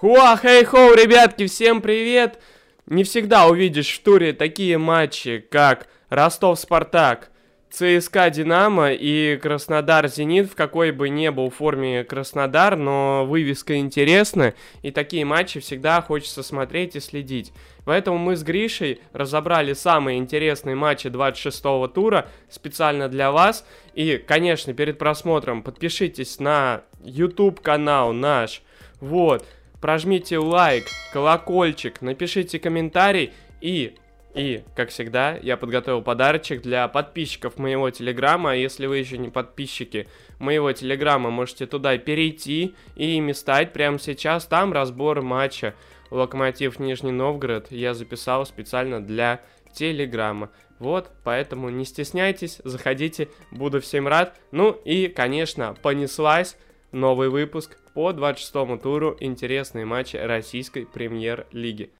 [0.00, 2.38] Хуа, хей, хоу, ребятки, всем привет!
[2.86, 7.32] Не всегда увидишь в туре такие матчи, как Ростов-Спартак,
[7.72, 14.54] ЦСКА Динамо и Краснодар Зенит, в какой бы ни был форме Краснодар, но вывеска интересна,
[14.82, 17.52] и такие матчи всегда хочется смотреть и следить.
[17.84, 23.66] Поэтому мы с Гришей разобрали самые интересные матчи 26-го тура специально для вас.
[23.94, 28.62] И, конечно, перед просмотром подпишитесь на YouTube канал наш.
[29.00, 29.44] Вот,
[29.80, 33.96] прожмите лайк, колокольчик, напишите комментарий и
[34.34, 38.54] и, как всегда, я подготовил подарочек для подписчиков моего телеграма.
[38.54, 40.06] Если вы еще не подписчики
[40.38, 44.46] моего телеграма, можете туда перейти и ими стать прямо сейчас.
[44.46, 45.74] Там разбор матча
[46.10, 49.40] Локомотив Нижний Новгород я записал специально для
[49.72, 50.50] телеграма.
[50.78, 54.38] Вот, поэтому не стесняйтесь, заходите, буду всем рад.
[54.52, 56.56] Ну и, конечно, понеслась
[56.92, 61.92] новый выпуск по 26 туру интересные матчи российской премьер-лиги.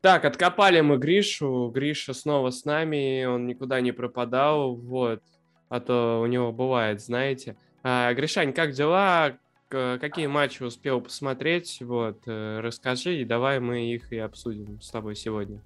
[0.00, 1.68] Так, откопали мы Гришу.
[1.74, 5.20] Гриша снова с нами, он никуда не пропадал, вот.
[5.68, 7.56] А то у него бывает, знаете.
[7.82, 9.38] А, Гришань, как дела?
[9.68, 11.78] Какие матчи успел посмотреть?
[11.80, 15.60] Вот, э, расскажи, и давай мы их и обсудим с тобой сегодня.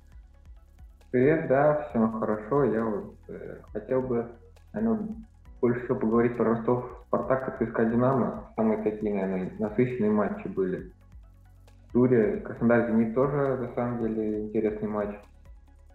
[1.10, 2.62] Привет, да, всем хорошо.
[2.62, 4.28] Я вот э, хотел бы,
[4.72, 5.08] наверное,
[5.60, 8.52] больше всего поговорить про Ростов, Спартак и ЦСКА Динамо.
[8.54, 10.92] Самые такие, наверное, насыщенные матчи были
[11.92, 15.16] туре Краснодар Зенит тоже, на самом деле, интересный матч.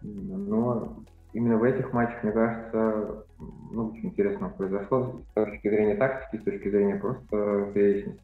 [0.02, 0.98] Но
[1.32, 3.24] именно в этих матчах, мне кажется,
[3.72, 8.20] ну, очень интересно произошло с точки зрения тактики, с точки зрения просто зрелищности.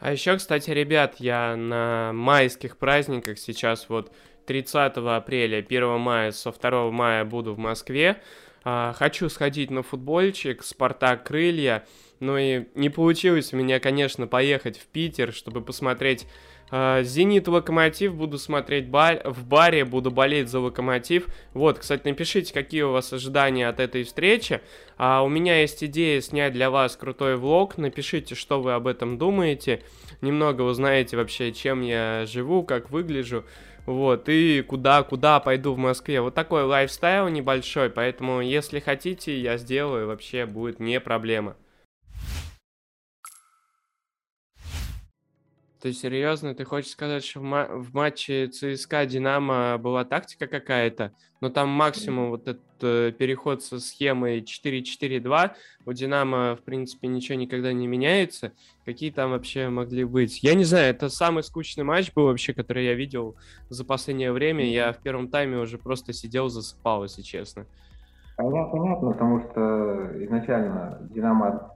[0.00, 4.12] А еще, кстати, ребят, я на майских праздниках сейчас вот
[4.46, 8.20] 30 апреля, 1 мая, со 2 мая буду в Москве.
[8.64, 11.84] А, хочу сходить на футбольчик, Спартак Крылья.
[12.18, 16.26] Ну и не получилось у меня, конечно, поехать в Питер, чтобы посмотреть
[16.70, 18.14] Зенит Локомотив.
[18.14, 21.26] Буду смотреть бар, в баре, буду болеть за Локомотив.
[21.52, 24.60] Вот, кстати, напишите, какие у вас ожидания от этой встречи.
[24.96, 27.78] А у меня есть идея снять для вас крутой влог.
[27.78, 29.82] Напишите, что вы об этом думаете.
[30.20, 33.44] Немного узнаете вообще, чем я живу, как выгляжу.
[33.86, 36.20] Вот, и куда, куда пойду в Москве.
[36.20, 41.56] Вот такой лайфстайл небольшой, поэтому, если хотите, я сделаю, вообще будет не проблема.
[45.80, 50.46] То есть, серьезно, ты хочешь сказать, что в, ма- в матче ЦСКА Динамо была тактика
[50.46, 55.52] какая-то, но там максимум вот этот э, переход со схемой 4-4-2,
[55.86, 58.52] у Динамо, в принципе, ничего никогда не меняется.
[58.84, 60.42] Какие там вообще могли быть?
[60.42, 63.36] Я не знаю, это самый скучный матч был вообще, который я видел
[63.70, 64.70] за последнее время.
[64.70, 67.64] Я в первом тайме уже просто сидел, засыпал, если честно.
[68.36, 71.72] Понятно, понятно, потому что изначально Динамо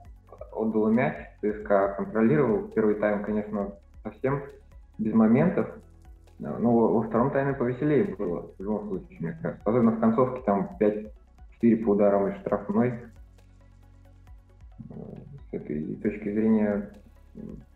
[0.51, 2.67] отдал мяч, ЦСКА контролировал.
[2.67, 3.73] Первый тайм, конечно,
[4.05, 4.43] совсем
[4.97, 5.67] без моментов.
[6.39, 9.61] Но во втором тайме повеселее было, в любом случае, мне кажется.
[9.65, 12.99] Особенно в концовке там 5-4 по ударам из штрафной.
[15.49, 16.91] С этой точки зрения,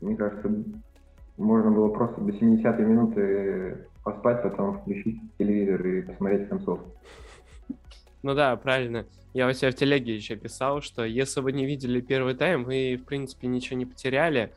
[0.01, 0.51] мне кажется,
[1.37, 6.89] можно было просто до 70-й минуты поспать, потом включить телевизор и посмотреть концовку.
[8.23, 9.05] Ну да, правильно.
[9.33, 12.99] Я у себя в телеге еще писал, что если вы не видели первый тайм, вы,
[13.01, 14.51] в принципе, ничего не потеряли.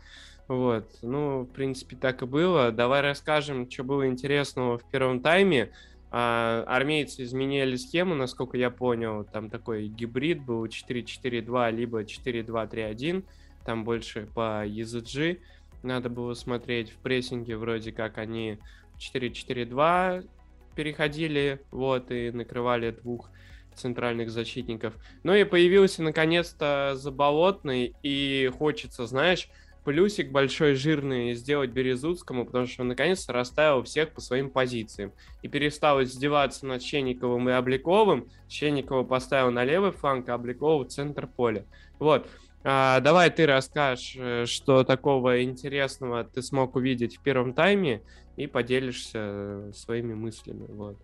[0.53, 2.71] Вот, ну, в принципе, так и было.
[2.71, 5.73] Давай расскажем, что было интересного в первом тайме.
[6.11, 9.25] А, армейцы изменили схему, насколько я понял.
[9.25, 13.25] Там такой гибрид был 4-4-2, либо 4-2-3-1.
[13.65, 15.41] Там больше по EZG
[15.83, 16.91] надо было смотреть.
[16.91, 18.59] В прессинге вроде как они
[18.99, 20.29] 4-4-2
[20.77, 23.31] переходили, вот, и накрывали двух
[23.75, 24.93] центральных защитников.
[25.23, 29.49] Ну и появился наконец-то Заболотный, и хочется, знаешь,
[29.85, 35.13] плюсик большой жирный сделать Березутскому, потому что он наконец-то расставил всех по своим позициям.
[35.43, 38.29] И перестал издеваться над Щенниковым и Обляковым.
[38.49, 41.65] Щенникова поставил на левый фланг, а Облякова в центр поля.
[41.99, 42.29] Вот.
[42.65, 48.03] А, давай ты расскажешь, э, что такого интересного ты смог увидеть в первом тайме
[48.37, 50.67] и поделишься своими мыслями.
[50.69, 50.97] Вот.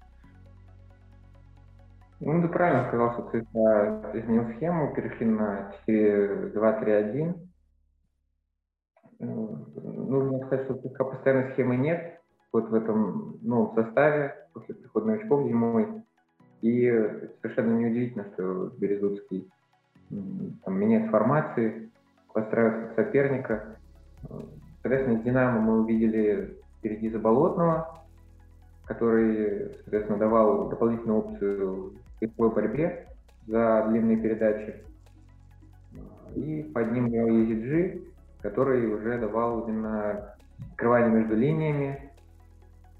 [2.20, 3.38] Ну, ты правильно сказал, что ты
[4.18, 7.47] изменил схему, перешли на 4-2-3-1
[9.18, 12.20] нужно сказать, что пока постоянной схемы нет,
[12.52, 16.02] вот в этом новом составе, после прихода новичков зимой.
[16.62, 16.90] И
[17.40, 19.48] совершенно неудивительно, что Березутский
[20.64, 21.90] там, меняет формации,
[22.32, 23.76] подстраивается соперника.
[24.82, 28.04] Соответственно, из «Динамо» мы увидели впереди Заболотного,
[28.86, 33.06] который, соответственно, давал дополнительную опцию в поисковой борьбе
[33.46, 34.82] за длинные передачи.
[36.34, 38.02] И под ним играл EasyG,
[38.40, 40.34] который уже давал именно
[40.70, 42.10] открывание между линиями,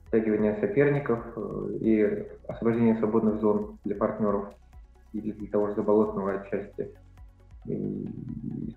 [0.09, 4.49] стягивание соперников э, и освобождение свободных зон для партнеров
[5.13, 6.91] или для того же заболотного отчасти.
[7.67, 8.09] И,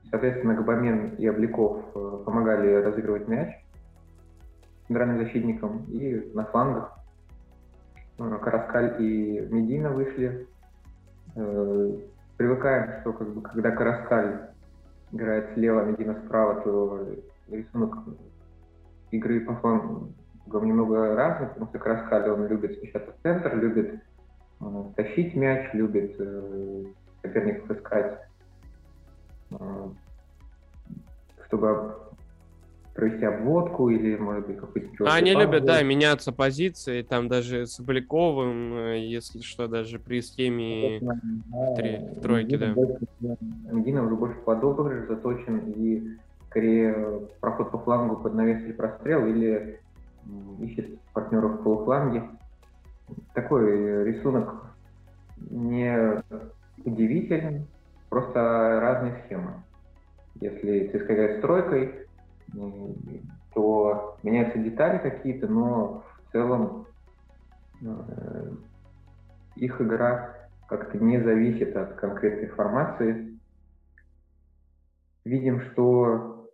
[0.09, 3.49] соответственно, Габамен и Обликов э, помогали разыгрывать мяч
[4.87, 6.97] центральным защитникам и на флангах
[8.19, 10.47] э, Караскаль и Медина вышли.
[12.35, 14.49] Привыкаем, что как бы, когда Караскаль
[15.11, 17.07] играет слева, Медина справа, то
[17.49, 17.95] рисунок
[19.11, 20.13] игры по флангу
[20.47, 24.01] немного разный, потому что Караскаль, он любит смещаться в центр, любит
[24.59, 26.83] э, тащить мяч, любит э,
[27.21, 28.19] соперников искать,
[29.51, 29.89] э,
[31.45, 31.95] чтобы
[33.01, 35.05] провести обводку или, может быть, какой-то...
[35.09, 40.21] А они любят, да, меняться позиции, там даже с Обликовым, э, если что, даже при
[40.21, 42.75] схеме в, три, в тройке, да.
[43.71, 46.15] Медина уже больше под обыгрыш заточен и
[46.45, 49.79] скорее проход по флангу под навес или прострел, или
[50.59, 52.29] ищет партнеров в полуфланге.
[53.33, 54.75] Такой рисунок
[55.49, 56.21] не
[56.85, 57.65] удивителен,
[58.09, 59.53] просто разные схемы.
[60.39, 62.01] Если ЦСКА играет стройкой,
[63.53, 66.85] то меняются детали какие-то, но в целом
[67.81, 68.51] э,
[69.55, 70.35] их игра
[70.67, 73.39] как-то не зависит от конкретной формации.
[75.25, 76.49] Видим, что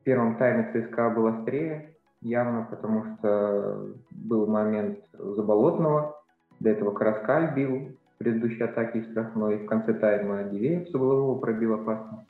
[0.00, 6.16] в первом тайме ЦСКА был острее, явно, потому что был момент Заболотного,
[6.60, 11.38] до этого Караскаль бил в предыдущей атаке из штрафной, в конце тайма Дивеев с углового
[11.40, 12.26] пробил опасно.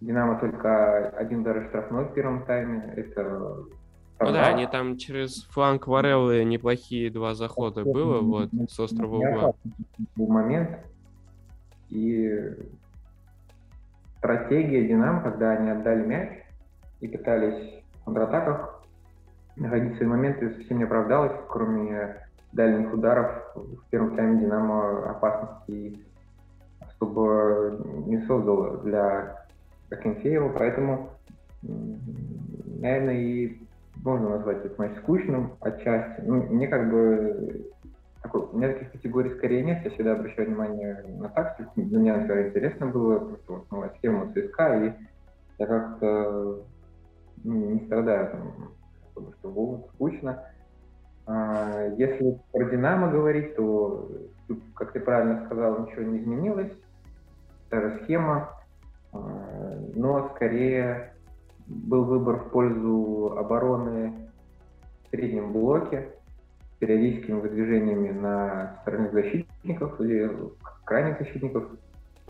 [0.00, 2.92] Динамо только один даже штрафной в первом тайме.
[2.96, 3.64] Это
[4.18, 9.52] ну да, они там через фланг Вареллы неплохие два захода было, вот, с острова угла.
[10.16, 10.70] Был момент.
[11.90, 12.54] И
[14.18, 16.30] стратегия Динамо, когда они отдали мяч
[17.00, 18.82] и пытались в контратаках
[19.56, 23.54] находить свои моменты, совсем не оправдалась, кроме дальних ударов.
[23.54, 26.00] В первом тайме Динамо опасности
[26.80, 27.76] особо
[28.06, 29.45] не создал для
[29.90, 31.10] Акинфеева, поэтому,
[31.62, 33.58] наверное, и
[34.02, 36.20] можно назвать этот матч скучным отчасти.
[36.22, 37.66] Ну, мне как бы
[38.22, 41.72] такой, у меня таких категорий скорее нет, я всегда обращаю внимание на тактику.
[41.76, 44.92] Для меня, например, интересно было просто вот, новая схема ЦСКА, и
[45.58, 46.64] я как-то
[47.44, 48.72] ну, не страдаю там,
[49.14, 50.42] потому что было скучно.
[51.26, 54.10] А, если про Динамо говорить, то,
[54.74, 56.72] как ты правильно сказал, ничего не изменилось.
[57.70, 58.55] Та же схема.
[59.12, 59.18] А,
[59.94, 61.12] но скорее
[61.66, 64.12] был выбор в пользу обороны
[65.04, 66.08] в среднем блоке
[66.78, 70.30] периодическими выдвижениями на стороне защитников или
[70.84, 71.68] крайних защитников.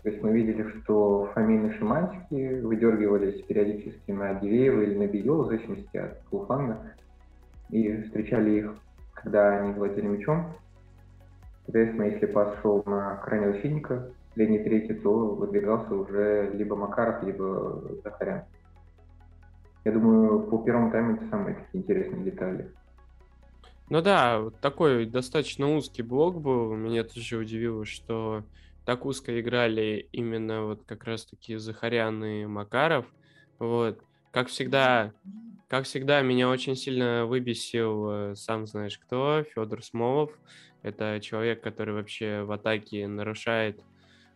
[0.03, 5.47] То есть мы видели, что фамильные шиманчики выдергивались периодически на Дивеева или на Био, в
[5.47, 6.93] зависимости от полуфланга,
[7.69, 8.75] и встречали их,
[9.13, 10.53] когда они владели мячом.
[11.65, 17.83] Соответственно, если пас шел на крайнего защитника, последний третий, то выдвигался уже либо Макаров, либо
[18.03, 18.43] Захарян.
[19.83, 22.71] Я думаю, по первому тайму это самые такие интересные детали.
[23.89, 26.75] Ну да, такой достаточно узкий блок был.
[26.75, 28.43] Меня тоже удивило, что
[28.85, 33.05] так узко играли именно вот как раз-таки Захарян и Макаров.
[33.57, 33.99] Вот.
[34.31, 35.13] Как всегда,
[35.67, 40.31] как всегда, меня очень сильно выбесил, э, сам знаешь кто, Федор Смолов.
[40.83, 43.81] Это человек, который вообще в атаке нарушает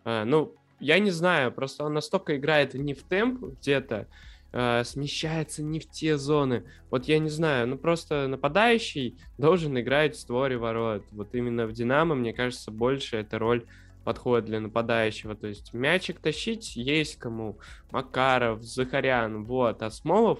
[0.03, 4.08] а, ну, я не знаю, просто он настолько играет не в темп где-то,
[4.51, 6.63] э, смещается не в те зоны.
[6.89, 11.03] Вот я не знаю, ну просто нападающий должен играть в створе ворот.
[11.12, 13.65] Вот именно в Динамо, мне кажется, больше эта роль
[14.03, 15.36] подходит для нападающего.
[15.36, 17.60] То есть мячик тащить есть кому.
[17.91, 19.84] Макаров, Захарян, вот.
[19.84, 20.39] А Смолов,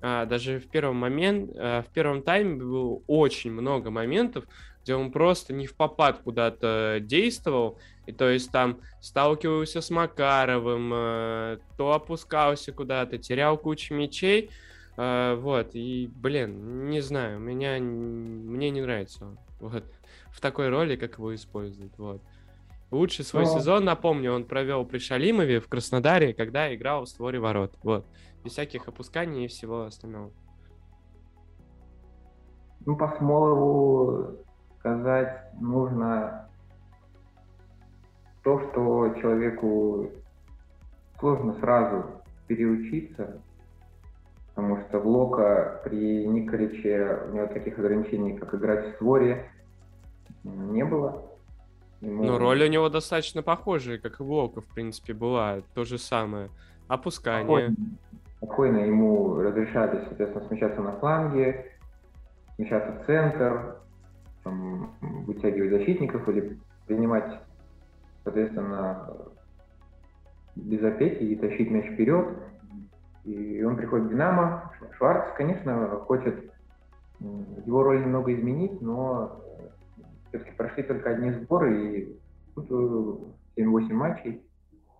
[0.00, 4.44] э, даже в первом момент, э, в первом тайме было очень много моментов,
[4.84, 10.92] где он просто не в попад куда-то действовал, и то есть там сталкивался с Макаровым,
[10.94, 14.50] э, то опускался куда-то, терял кучу мечей,
[14.98, 19.84] э, вот, и, блин, не знаю, меня, мне не нравится он, вот,
[20.30, 22.20] в такой роли, как его используют, вот.
[22.90, 23.58] Лучший свой Но...
[23.58, 28.04] сезон, напомню, он провел при Шалимове в Краснодаре, когда играл в створе ворот, вот,
[28.44, 30.30] без всяких опусканий и всего остального.
[32.84, 34.43] Ну, по Смолову
[34.84, 36.46] сказать нужно
[38.42, 40.10] то, что человеку
[41.18, 42.04] сложно сразу
[42.46, 43.40] переучиться
[44.54, 49.50] потому что Влока при Николиче у него таких ограничений, как играть в створе,
[50.44, 51.24] не было.
[52.00, 52.22] Ему...
[52.22, 55.62] Но роль у него достаточно похожая, как и Влока, в принципе, была.
[55.74, 56.50] То же самое.
[56.86, 57.42] Опускание.
[57.42, 57.76] Спокойно,
[58.36, 61.72] спокойно ему разрешали, соответственно, смещаться на фланге,
[62.54, 63.78] смещаться в центр,
[64.44, 67.40] там, вытягивать защитников или принимать,
[68.22, 69.10] соответственно,
[70.54, 72.28] без опеки и тащить мяч вперед.
[73.24, 74.70] И он приходит в «Динамо».
[74.96, 76.52] Шварц, конечно, хочет
[77.20, 79.40] его роль немного изменить, но
[80.28, 82.20] все-таки прошли только одни сборы, и
[82.54, 84.42] тут 7-8 э, матчей,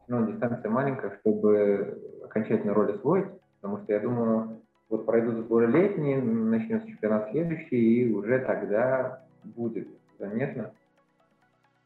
[0.09, 3.27] но дистанция маленькая, чтобы окончательно роль освоить,
[3.61, 9.89] потому что я думаю, вот пройдут сборы летние, начнется чемпионат следующий, и уже тогда будет
[10.19, 10.73] заметно,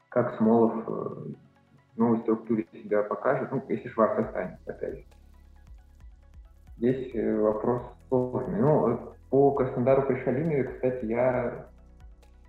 [0.09, 1.33] как Смолов э,
[1.95, 5.05] в новой структуре себя покажет, ну, если Шварц останется, опять же.
[6.77, 8.61] Здесь э, вопрос сложный.
[8.61, 11.67] Ну, по Краснодару Пришалине, кстати, я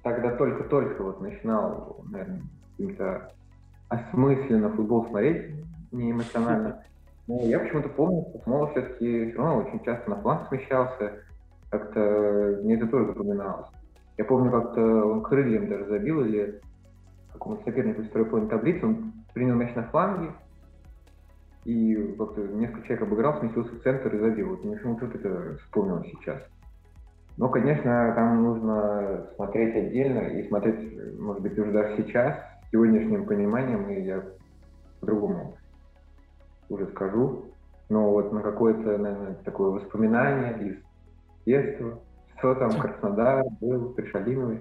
[0.03, 3.31] тогда только-только вот начинал, наверное, каким-то
[3.89, 5.55] осмысленно футбол смотреть,
[5.91, 6.83] не эмоционально.
[7.27, 11.23] Но я почему-то помню, что Смолов все-таки все равно очень часто на фланг смещался,
[11.69, 13.67] как-то мне это тоже запоминалось.
[14.19, 16.59] Я помню, как-то он крыльям даже забил или
[17.31, 20.31] какому-то сопернику из второй половины таблицы, он принял мяч на фланге,
[21.63, 24.49] и как-то несколько человек обыграл, сместился в центр и забил.
[24.49, 26.37] Вот мне почему-то это вспомнил сейчас.
[27.37, 32.35] Но, конечно, там нужно смотреть отдельно и смотреть, может быть, уже даже сейчас,
[32.67, 34.21] с сегодняшним пониманием, и я
[34.99, 35.55] по-другому
[36.67, 37.45] уже скажу.
[37.87, 40.75] Но вот на какое-то, наверное, такое воспоминание из
[41.45, 41.99] детства,
[42.39, 44.59] что там Краснодар был, Пришалиновый,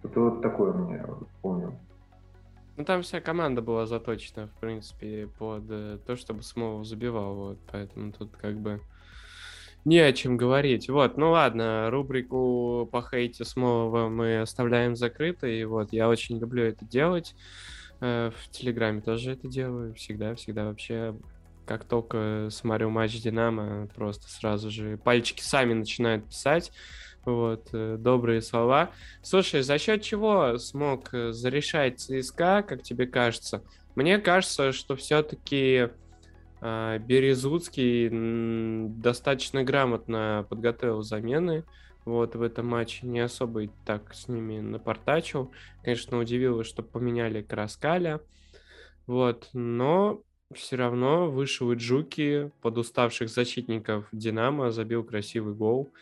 [0.00, 1.04] что-то вот такое мне
[1.40, 1.78] помню.
[2.76, 7.58] Ну, там вся команда была заточена, в принципе, под э, то, чтобы Смолов забивал, вот,
[7.70, 8.80] поэтому тут как бы
[9.84, 10.88] не о чем говорить.
[10.88, 15.60] Вот, ну ладно, рубрику по хейте Смолова мы оставляем закрытой.
[15.60, 17.34] И вот, я очень люблю это делать.
[18.00, 19.94] Э, в Телеграме тоже это делаю.
[19.94, 21.14] Всегда, всегда вообще.
[21.66, 26.72] Как только смотрю матч Динамо, просто сразу же пальчики сами начинают писать.
[27.24, 28.90] Вот, э, добрые слова.
[29.22, 33.62] Слушай, за счет чего смог э, зарешать ЦСКА, как тебе кажется?
[33.94, 35.90] Мне кажется, что все-таки
[36.64, 38.08] а, Березуцкий
[39.00, 41.64] достаточно грамотно подготовил замены.
[42.04, 45.50] Вот в этом матче не особо так с ними напортачил.
[45.82, 48.20] Конечно, удивило, что поменяли Краскаля.
[49.08, 50.22] Вот, но
[50.56, 55.92] все равно вышел и Джуки под уставших защитников Динамо, забил красивый гол.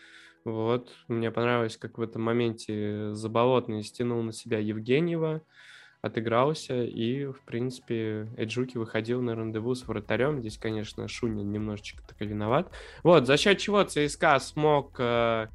[0.44, 5.42] Вот, мне понравилось, как в этом моменте Заболотный стянул на себя Евгеньева
[6.02, 10.40] отыгрался, и, в принципе, Эджуки выходил на рандеву с вратарем.
[10.40, 12.72] Здесь, конечно, Шунин немножечко так виноват.
[13.02, 15.48] Вот, за счет чего ЦСКА смог э,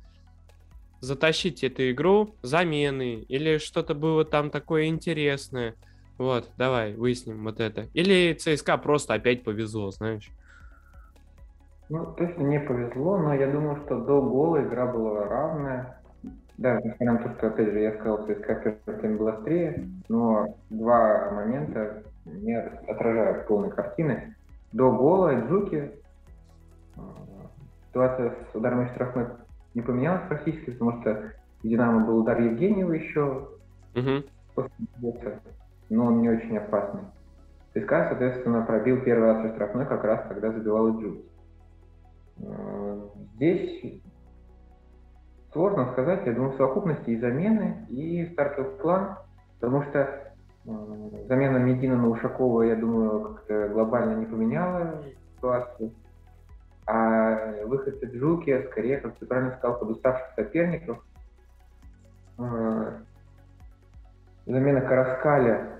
[1.01, 5.75] затащить эту игру, замены, или что-то было там такое интересное.
[6.17, 7.87] Вот, давай, выясним вот это.
[7.93, 10.31] Или ЦСКА просто опять повезло, знаешь?
[11.89, 16.01] Ну, точно не повезло, но я думаю, что до гола игра была равная.
[16.57, 20.55] Да, несмотря на то, что, опять же, я сказал, что СК первый был острее, но
[20.69, 24.35] два момента не отражают полной картины.
[24.71, 25.91] До гола Джуки
[26.95, 26.99] э,
[27.89, 29.27] ситуация с ударами штрафной
[29.73, 33.49] не поменялась практически, потому что в Динамо был удар Евгеньева еще
[33.93, 34.23] угу.
[34.55, 35.39] после
[35.89, 37.03] но он не очень опасный.
[37.75, 41.25] СК, соответственно, пробил первый раз штрафной как раз, когда забивал Джуки.
[42.39, 43.01] Э,
[43.35, 44.01] здесь
[45.55, 49.15] Сложно сказать, я думаю, в совокупности и замены, и стартовый план,
[49.57, 50.33] потому что
[50.65, 55.01] замена Медина на Ушакова, я думаю, как-то глобально не поменяла
[55.33, 55.93] ситуацию.
[56.85, 61.01] А выход Джуки, скорее, как ты правильно сказал, под уставших соперников.
[64.45, 65.74] Замена Караскаля,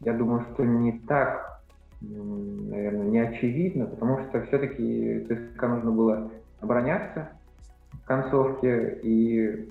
[0.00, 1.62] я думаю, что не так,
[2.00, 6.30] наверное, не очевидно, потому что все-таки ЦСКА нужно было
[6.60, 7.30] обороняться,
[8.10, 9.70] концовке и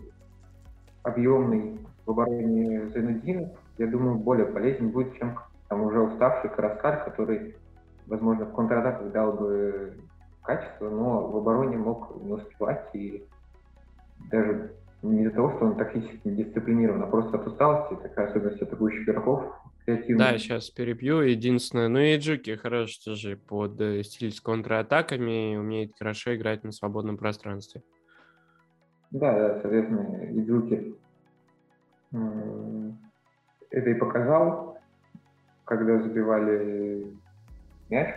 [1.04, 7.56] объемный в обороне Зайнудинов, я думаю, более полезен будет, чем там уже уставший Караскаль, который,
[8.08, 9.94] возможно, в контратаках дал бы
[10.42, 13.26] качество, но в обороне мог не успевать и
[14.32, 14.72] даже
[15.02, 19.08] не из-за того, что он тактически не дисциплинирован, а просто от усталости, такая особенность атакующих
[19.08, 19.54] игроков,
[20.10, 21.22] Да, сейчас перебью.
[21.22, 26.72] Единственное, ну и Джуки хорош тоже под э, стиль с контратаками, умеет хорошо играть на
[26.72, 27.82] свободном пространстве.
[29.12, 30.96] Да, да, соответственно, Идзуки
[33.72, 34.78] это и показал,
[35.66, 37.06] когда забивали
[37.90, 38.16] мяч.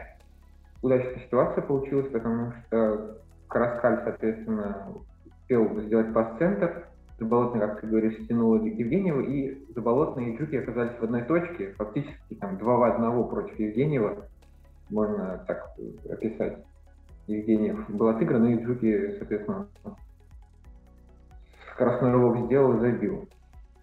[0.80, 4.92] Удачная ситуация получилась, потому что Караскаль, соответственно,
[5.24, 6.88] успел сделать пас-центр,
[7.22, 12.34] Заболотный, как ты говоришь, стянул Евгеньева, и Заболотные и Джуки оказались в одной точке, фактически
[12.34, 14.26] там два в одного против Евгеньева,
[14.90, 15.70] можно так
[16.10, 16.58] описать.
[17.28, 19.68] Евгеньев был отыгран, и Джуки, соответственно,
[21.70, 23.28] скоростной рывок сделал и забил.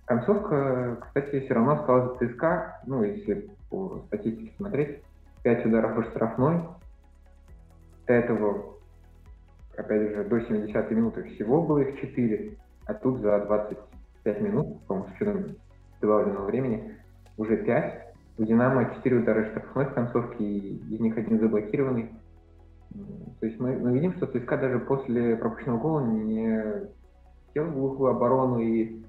[0.04, 5.00] Концовка, кстати, все равно осталась за ЦСКА, ну, если по статистике смотреть,
[5.44, 6.62] 5 ударов по штрафной.
[8.06, 8.76] До этого,
[9.78, 12.58] опять же, до 70 минуты всего было их 4,
[12.90, 16.96] а тут за 25 минут, по-моему, с добавленного времени,
[17.38, 18.16] уже 5.
[18.40, 22.10] У «Динамо» 4 удара штрафной в концовке, и из них один заблокированный.
[23.40, 26.90] То есть мы, мы видим, что ЦСКА даже после пропущенного гола не
[27.54, 29.04] в глухую оборону и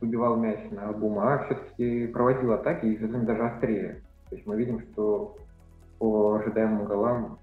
[0.00, 4.02] выбивал мяч на Бума, а все-таки проводил атаки и даже острее.
[4.28, 5.36] То есть мы видим, что
[5.98, 7.38] по ожидаемым голам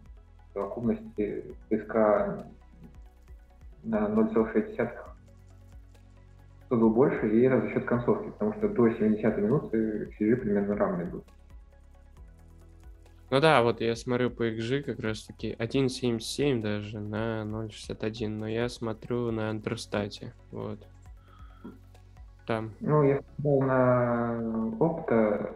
[0.49, 2.45] в совокупности ЦСКА
[3.83, 4.89] на 0,6
[6.69, 11.05] был больше, и это за счет концовки, потому что до 70 минуты XG примерно равные
[11.07, 11.25] будут.
[13.29, 18.47] Ну да, вот я смотрю по XG как раз таки 1.77 даже на 0.61, но
[18.47, 20.79] я смотрю на Андерстате, вот.
[22.45, 22.71] Там.
[22.81, 25.55] Ну, я смотрел на опта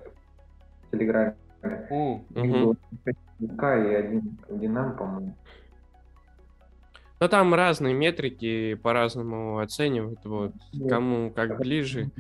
[0.84, 1.36] в Телеграме.
[1.64, 2.78] Mm, угу.
[3.40, 5.36] и один Динам, по-моему.
[7.26, 10.52] Ну, там разные метрики по-разному оценивают, вот,
[10.88, 12.12] кому как ближе.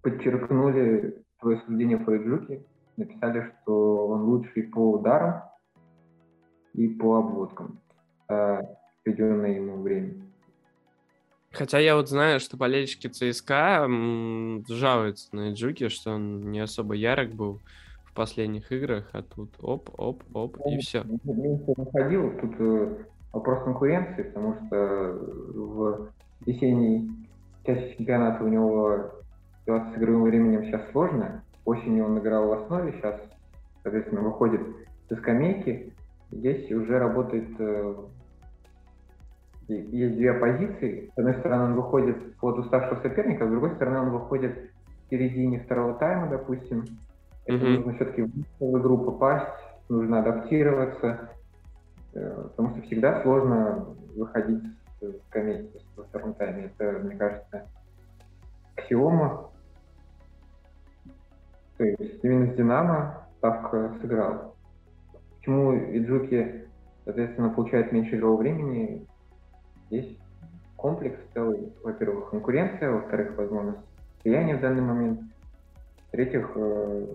[0.00, 2.62] Подчеркнули твое суждение по Иджуке,
[2.96, 5.42] написали, что он лучший по ударам
[6.74, 7.80] и по обводкам
[8.28, 8.60] э,
[9.04, 10.14] введенное ему время.
[11.50, 16.94] Хотя я вот знаю, что болельщики ЦСКА м, жалуются на Иджуке, что он не особо
[16.94, 17.62] ярок был в
[18.16, 21.04] последних играх, а тут оп, оп, оп, и все.
[21.24, 22.96] Находил, тут э,
[23.32, 25.18] вопрос конкуренции, потому что
[25.54, 26.08] в
[26.44, 27.10] весенней
[27.64, 29.10] части чемпионата у него
[29.60, 33.20] ситуация с игровым временем сейчас сложная, Осенью он играл в основе, сейчас,
[33.82, 34.60] соответственно, выходит
[35.08, 35.92] со скамейки.
[36.30, 37.94] Здесь уже работает э,
[39.68, 41.10] есть две позиции.
[41.14, 44.70] С одной стороны, он выходит под уставшего соперника, с другой стороны, он выходит
[45.06, 46.84] в середине второго тайма, допустим.
[47.46, 47.76] Это mm-hmm.
[47.76, 49.46] нужно все-таки в игру попасть,
[49.88, 51.30] нужно адаптироваться,
[52.14, 54.64] э, потому что всегда сложно выходить
[55.00, 56.72] с скамейки во втором тайме.
[56.78, 57.66] Это, мне кажется,
[58.76, 59.50] аксиома.
[61.76, 64.54] То есть именно с Динамо ставка сыграла.
[65.36, 66.66] Почему Иджуки,
[67.04, 69.06] соответственно, получает меньше игрового времени?
[69.90, 70.18] Есть
[70.76, 71.72] комплекс целый.
[71.84, 73.78] Во-первых, конкуренция, во-вторых, возможность
[74.24, 75.20] влияния в данный момент.
[76.08, 77.06] В-третьих, э,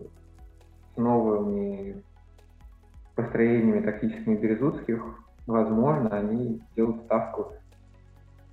[0.98, 2.04] новыми
[3.16, 5.04] построениями тактическими Березутских,
[5.48, 7.54] возможно, они делают ставку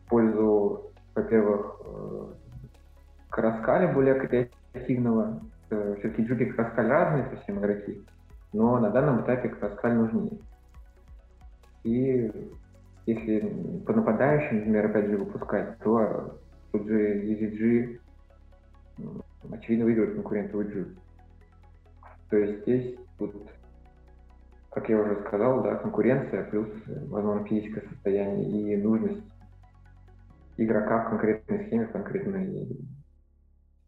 [0.05, 2.27] в пользу, во-первых, э,
[3.31, 8.03] Караскаля более креативного, Э, все-таки Джуки и Краскаль разные совсем игроки,
[8.53, 10.39] но на данном этапе Краскаль нужнее.
[11.85, 12.33] И
[13.05, 16.39] если по нападающим, например, опять же выпускать, то
[16.73, 18.01] тут же EZG
[19.53, 20.97] очевидно выигрывает конкуренту Джуки.
[22.31, 23.35] То есть здесь тут,
[24.71, 29.25] как я уже сказал, да, конкуренция плюс, возможно, физическое состояние и нужность
[30.57, 32.77] игрока в конкретной схеме, в конкретной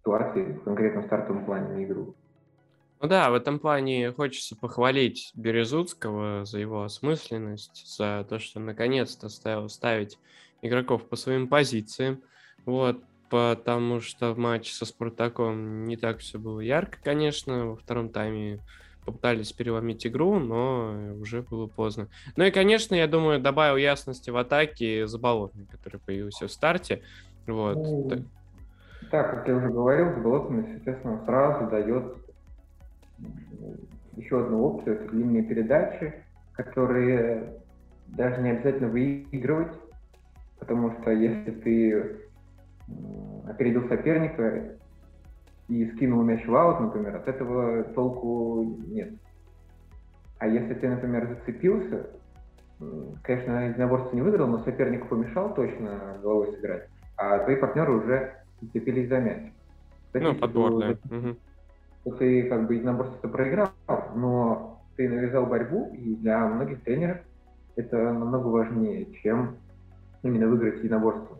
[0.01, 2.15] ситуации в конкретном стартовом плане на игру.
[3.03, 9.29] Ну да, в этом плане хочется похвалить Березутского за его осмысленность, за то, что наконец-то
[9.29, 10.19] стал ставить
[10.61, 12.23] игроков по своим позициям.
[12.67, 17.67] Вот, потому что в матче со Спартаком не так все было ярко, конечно.
[17.67, 18.59] Во втором тайме
[19.07, 22.09] попытались переломить игру, но уже было поздно.
[22.37, 27.03] Ну и, конечно, я думаю, добавил ясности в атаке Заболотный, который появился в старте.
[27.47, 27.77] Вот.
[27.77, 28.11] Ну,
[29.11, 32.17] так, как я уже говорил, Заболотный, естественно, сразу дает
[34.17, 36.15] еще одну опцию, это длинные передачи,
[36.53, 37.55] которые
[38.09, 39.73] даже не обязательно выигрывать,
[40.59, 42.30] потому что если ты
[43.49, 44.77] опередил соперника
[45.69, 49.13] и скинул мяч в аут, например, от этого толку нет.
[50.39, 52.07] А если ты, например, зацепился,
[53.23, 59.09] конечно, единоборство не выиграл, но сопернику помешал точно головой сыграть, а твои партнеры уже зацепились
[59.09, 59.53] за мяч.
[60.07, 60.97] Кстати, ну, подбор, да.
[61.17, 62.17] Угу.
[62.17, 63.71] Ты как бы единоборство проиграл,
[64.15, 67.19] но ты навязал борьбу, и для многих тренеров
[67.77, 69.57] это намного важнее, чем
[70.23, 71.39] именно выиграть единоборство.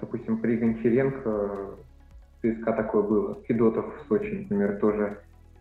[0.00, 1.76] Допустим, при Гончаренко
[2.42, 3.42] ЦСКА такое было.
[3.46, 5.20] Федотов в Сочи, например, тоже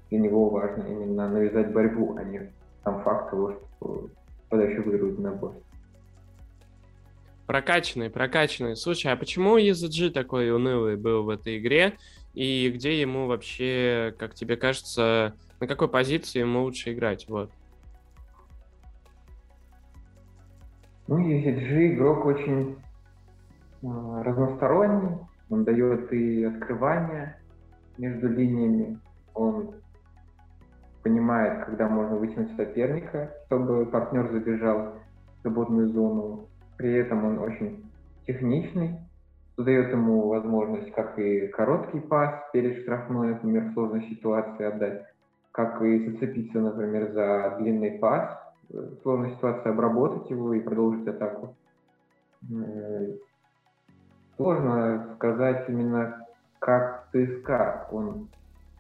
[0.09, 2.51] для него важно именно навязать борьбу, а не
[2.83, 4.09] сам факт того, что
[4.49, 5.55] подача выигрывает набор.
[7.45, 8.75] Прокачанный, прокачанный.
[8.75, 11.93] Слушай, а почему EZG такой унылый был в этой игре?
[12.33, 17.27] И где ему вообще, как тебе кажется, на какой позиции ему лучше играть?
[17.27, 17.51] Вот.
[21.07, 22.75] Ну, EZG игрок очень э,
[23.83, 25.17] разносторонний.
[25.49, 27.37] Он дает и открывание
[27.97, 28.99] между линиями.
[29.33, 29.75] Он
[31.03, 34.93] понимает, когда можно вытянуть соперника, чтобы партнер забежал
[35.37, 36.47] в свободную зону.
[36.77, 37.83] При этом он очень
[38.25, 38.99] техничный,
[39.53, 45.05] что дает ему возможность как и короткий пас перед штрафной, например, в сложной ситуации отдать,
[45.51, 51.55] как и зацепиться, например, за длинный пас, в сложной ситуации обработать его и продолжить атаку.
[54.37, 56.25] Сложно сказать именно,
[56.59, 58.29] как ЦСКА он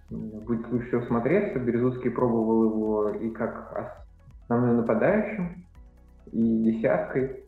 [0.09, 1.59] будет лучше смотреться.
[1.59, 3.97] Березутский пробовал его и как
[4.47, 5.65] основным нападающим,
[6.31, 7.43] и десяткой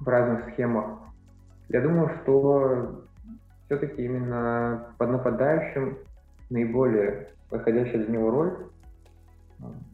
[0.00, 1.00] в разных схемах.
[1.68, 3.04] Я думаю, что
[3.66, 5.98] все-таки именно под нападающим
[6.50, 8.56] наиболее подходящая для него роль.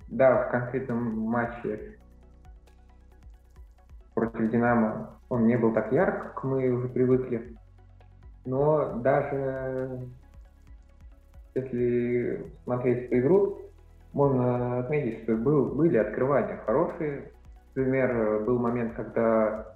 [0.09, 1.94] Да, в конкретном матче
[4.31, 7.57] против Динамо он не был так ярк, как мы уже привыкли.
[8.45, 10.01] Но даже
[11.55, 13.59] если смотреть по игру,
[14.13, 17.33] можно отметить, что был, были открывания хорошие.
[17.75, 19.75] Например, был момент, когда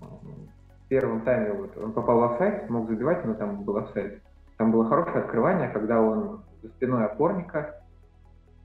[0.00, 4.20] в первом тайме вот, он попал в офсайд, мог забивать, но там был офсайд.
[4.58, 7.82] Там было хорошее открывание, когда он за спиной опорника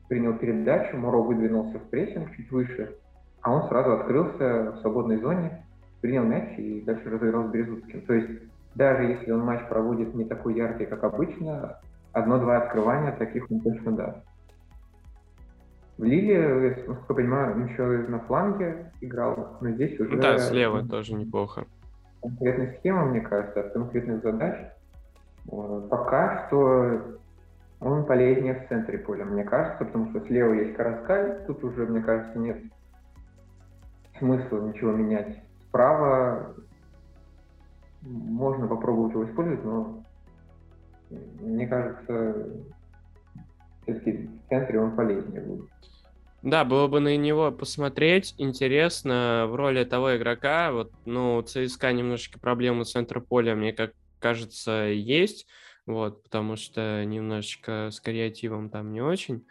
[0.10, 2.97] принял передачу, Муро выдвинулся в прессинг чуть выше,
[3.41, 5.65] а он сразу открылся в свободной зоне,
[6.02, 8.02] принял мяч и дальше разыграл с Березутским.
[8.02, 8.30] То есть
[8.76, 11.80] даже если он матч проводит не такой яркий, как обычно,
[12.13, 14.17] одно-два открывания таких он точно даст.
[15.97, 20.17] В Лиле, насколько я понимаю, он еще на фланге играл, но здесь уже...
[20.17, 21.65] Да, слева тоже неплохо.
[22.21, 24.56] Конкретная схема, мне кажется, от конкретных задач.
[25.89, 27.17] Пока что
[27.80, 32.02] он полезнее в центре поля, мне кажется, потому что слева есть Караскаль, тут уже, мне
[32.02, 32.58] кажется, нет
[34.19, 35.41] смысла ничего менять.
[35.67, 36.56] Справа
[38.01, 40.03] можно попробовать его использовать, но
[41.41, 42.49] мне кажется,
[43.86, 45.69] в центре он полезнее будет.
[46.43, 48.36] Да, было бы на него посмотреть.
[48.38, 54.86] Интересно, в роли того игрока, вот, ну, ЦСКА немножечко проблемы центра поля, мне как кажется,
[54.86, 55.47] есть,
[55.86, 59.45] вот, потому что немножечко с креативом там не очень.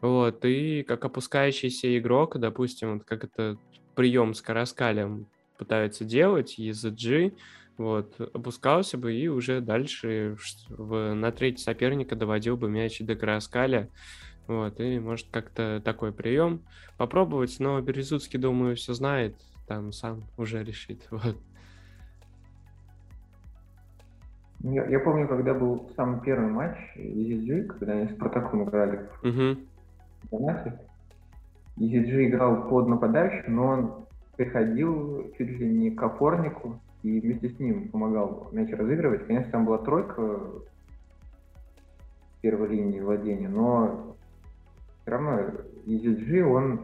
[0.00, 3.56] Вот, и как опускающийся игрок, допустим, вот как это
[3.98, 5.26] прием с Караскалем
[5.58, 7.36] пытаются делать, EZG,
[7.78, 10.36] вот, опускался бы и уже дальше
[10.68, 13.88] в, на третий соперника доводил бы мяч до Караскаля.
[14.46, 16.62] Вот, и может как-то такой прием
[16.96, 19.34] попробовать, но Березутский, думаю, все знает,
[19.66, 21.00] там сам уже решит.
[21.10, 21.36] Вот.
[24.60, 29.58] Я, я помню, когда был самый первый матч EZG, когда они с Спартаком играли угу.
[29.58, 30.87] в чемпионате.
[31.80, 33.94] EZG играл под нападающим, но он
[34.36, 39.26] приходил чуть ли не к опорнику, и вместе с ним помогал мяч разыгрывать.
[39.26, 40.40] Конечно, там была тройка
[42.40, 44.16] первой линии владения, но
[45.02, 45.40] все равно
[45.86, 46.80] EZG, он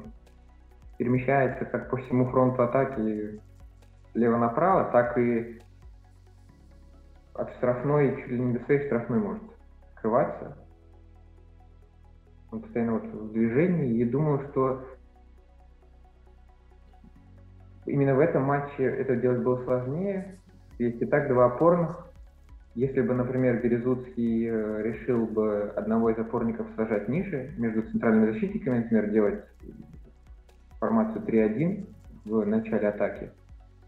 [0.98, 3.40] перемещается как по всему фронту атаки
[4.12, 5.61] слева направо, так и
[7.35, 9.42] от штрафной, чуть ли не до своей штрафной может
[9.96, 10.57] скрываться.
[12.55, 14.85] Он постоянно вот в движении, и думаю, что
[17.87, 20.38] Именно в этом матче это делать было сложнее.
[20.79, 22.07] Есть и так два опорных.
[22.75, 28.79] Если бы, например, Березутский э, решил бы одного из опорников сажать ниже, между центральными защитниками,
[28.79, 29.45] например, делать
[30.81, 31.87] формацию 3-1
[32.25, 33.31] в начале атаки,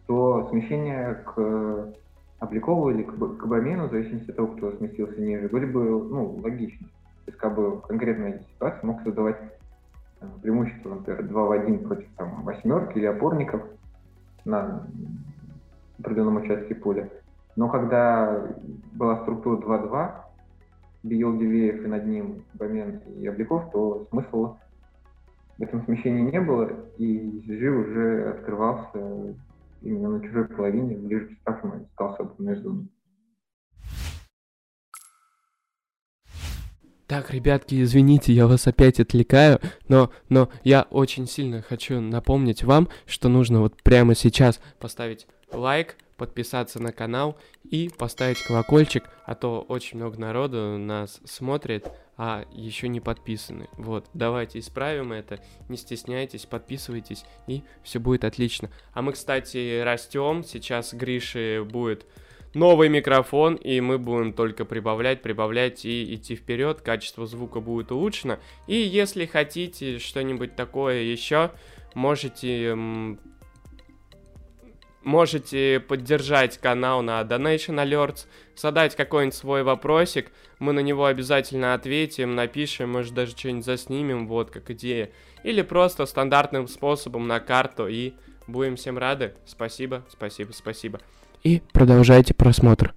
[0.07, 1.95] то смещение к
[2.39, 6.87] Обликову или к Бамену, в зависимости от того, кто сместился ниже, были бы ну, логичны.
[7.27, 9.37] То есть, как бы конкретная ситуация мог создавать
[10.21, 13.63] там, преимущество, например, 2 в 1 против там, восьмерки или опорников,
[14.45, 14.87] на
[15.99, 17.11] определенном участке поля.
[17.57, 18.47] Но когда
[18.93, 20.13] была структура 2-2,
[21.03, 24.59] Биел Дивеев и над ним Бамен и Обликов, то смысла
[25.59, 29.35] в этом смещении не было, и Жи уже открывался
[29.83, 32.89] именно на чужой половине, ближе к штрафной, стал свободной зоной.
[37.07, 42.89] Так, ребятки, извините, я вас опять отвлекаю, но, но я очень сильно хочу напомнить вам,
[43.07, 49.61] что нужно вот прямо сейчас поставить лайк, подписаться на канал и поставить колокольчик, а то
[49.61, 53.69] очень много народу нас смотрит, а еще не подписаны.
[53.75, 55.39] Вот, давайте исправим это,
[55.69, 58.69] не стесняйтесь, подписывайтесь, и все будет отлично.
[58.93, 62.05] А мы, кстати, растем, сейчас Гриши будет
[62.57, 68.39] новый микрофон, и мы будем только прибавлять, прибавлять и идти вперед, качество звука будет улучшено.
[68.67, 71.51] И если хотите что-нибудь такое еще,
[71.95, 72.75] можете
[75.03, 82.35] можете поддержать канал на Donation Alerts, задать какой-нибудь свой вопросик, мы на него обязательно ответим,
[82.35, 85.11] напишем, может даже что-нибудь заснимем, вот как идея.
[85.45, 88.15] Или просто стандартным способом на карту и
[88.49, 89.35] будем всем рады.
[89.45, 91.01] Спасибо, спасибо, спасибо.
[91.47, 92.93] И продолжайте просмотр.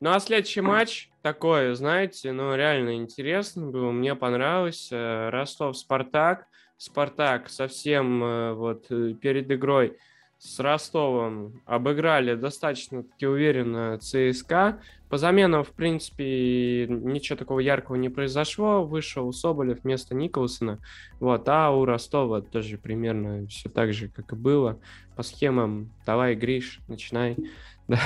[0.00, 5.30] Ну а следующий матч такой, знаете, ну реально интересный был, мне понравился.
[5.30, 6.46] Ростов-Спартак.
[6.78, 9.98] Спартак совсем э, вот э, перед игрой
[10.38, 14.80] с Ростовом обыграли достаточно-таки уверенно ЦСКА.
[15.08, 18.84] По заменам, в принципе, ничего такого яркого не произошло.
[18.84, 20.80] Вышел Соболев вместо Николсона.
[21.20, 24.80] Вот, а у Ростова тоже примерно все так же, как и было.
[25.14, 27.36] По схемам давай, Гриш, начинай.
[27.88, 28.00] Да.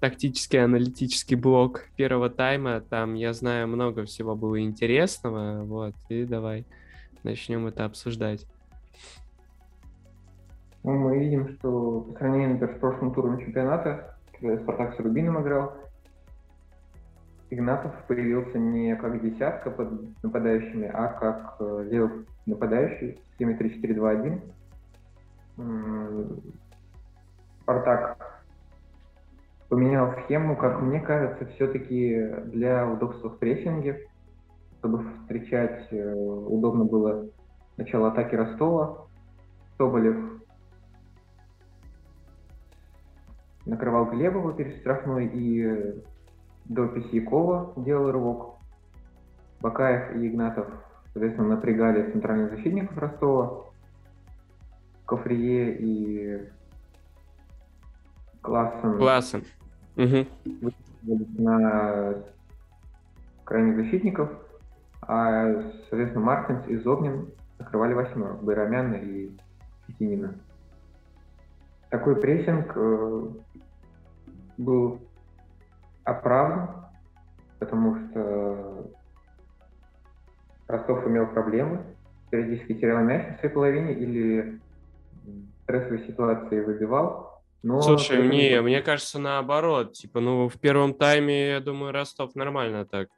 [0.00, 2.80] Тактический аналитический блок первого тайма.
[2.80, 5.64] Там, я знаю, много всего было интересного.
[5.64, 6.64] Вот, и давай
[7.22, 8.46] начнем это обсуждать.
[10.82, 15.74] Ну, мы видим, что сравнению например, с прошлым туром чемпионата, когда Спартак с Рубином играл,
[17.50, 19.90] Игнатов появился не как десятка под
[20.22, 24.40] нападающими, а как э, левый нападающий в схеме 3-4-2-1.
[27.62, 28.44] Спартак
[29.68, 34.06] поменял схему, как мне кажется, все-таки для удобства в прессинге,
[34.78, 37.28] чтобы встречать э, удобно было
[37.76, 39.06] начало атаки Ростова.
[39.76, 40.40] Соболев
[43.66, 46.00] накрывал Глебова перед штрафной и
[46.70, 48.54] до Письякова делал рывок.
[49.60, 50.68] Бакаев и Игнатов,
[51.12, 53.64] соответственно, напрягали центральных защитников Ростова.
[55.04, 56.48] Кофрие и
[58.40, 58.98] Классен.
[58.98, 59.44] Классен.
[59.96, 60.26] Угу.
[61.38, 62.14] на
[63.44, 64.30] крайних защитников,
[65.02, 67.28] а, соответственно, Мартинс и Зобнин
[67.58, 69.30] закрывали восьмерок, Байрамяна и
[69.88, 70.36] Фетинина.
[71.90, 73.22] Такой прессинг э,
[74.56, 75.00] был
[76.10, 76.84] оправдан,
[77.58, 78.90] потому что
[80.66, 81.82] Ростов имел проблемы,
[82.30, 84.60] периодически терял мяч на своей половине или
[85.24, 87.29] в стрессовой ситуации выбивал.
[87.62, 89.92] Но Слушай, мне, мне кажется, наоборот.
[89.92, 93.08] Типа, ну, в первом тайме, я думаю, Ростов нормально так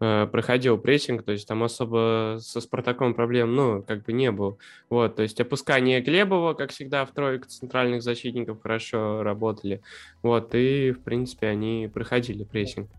[0.00, 4.58] э, проходил прессинг, то есть там особо со Спартаком проблем, ну, как бы не было.
[4.90, 9.80] Вот, то есть опускание Глебова, как всегда, в тройку центральных защитников хорошо работали.
[10.22, 12.90] Вот, и, в принципе, они проходили прессинг.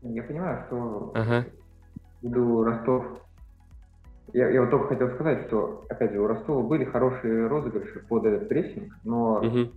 [0.00, 1.46] Я понимаю, что ага.
[2.22, 3.04] ввиду Ростов
[4.32, 8.24] я, я вот только хотел сказать, что, опять же, у Ростова были хорошие розыгрыши под
[8.24, 9.72] этот прессинг, но угу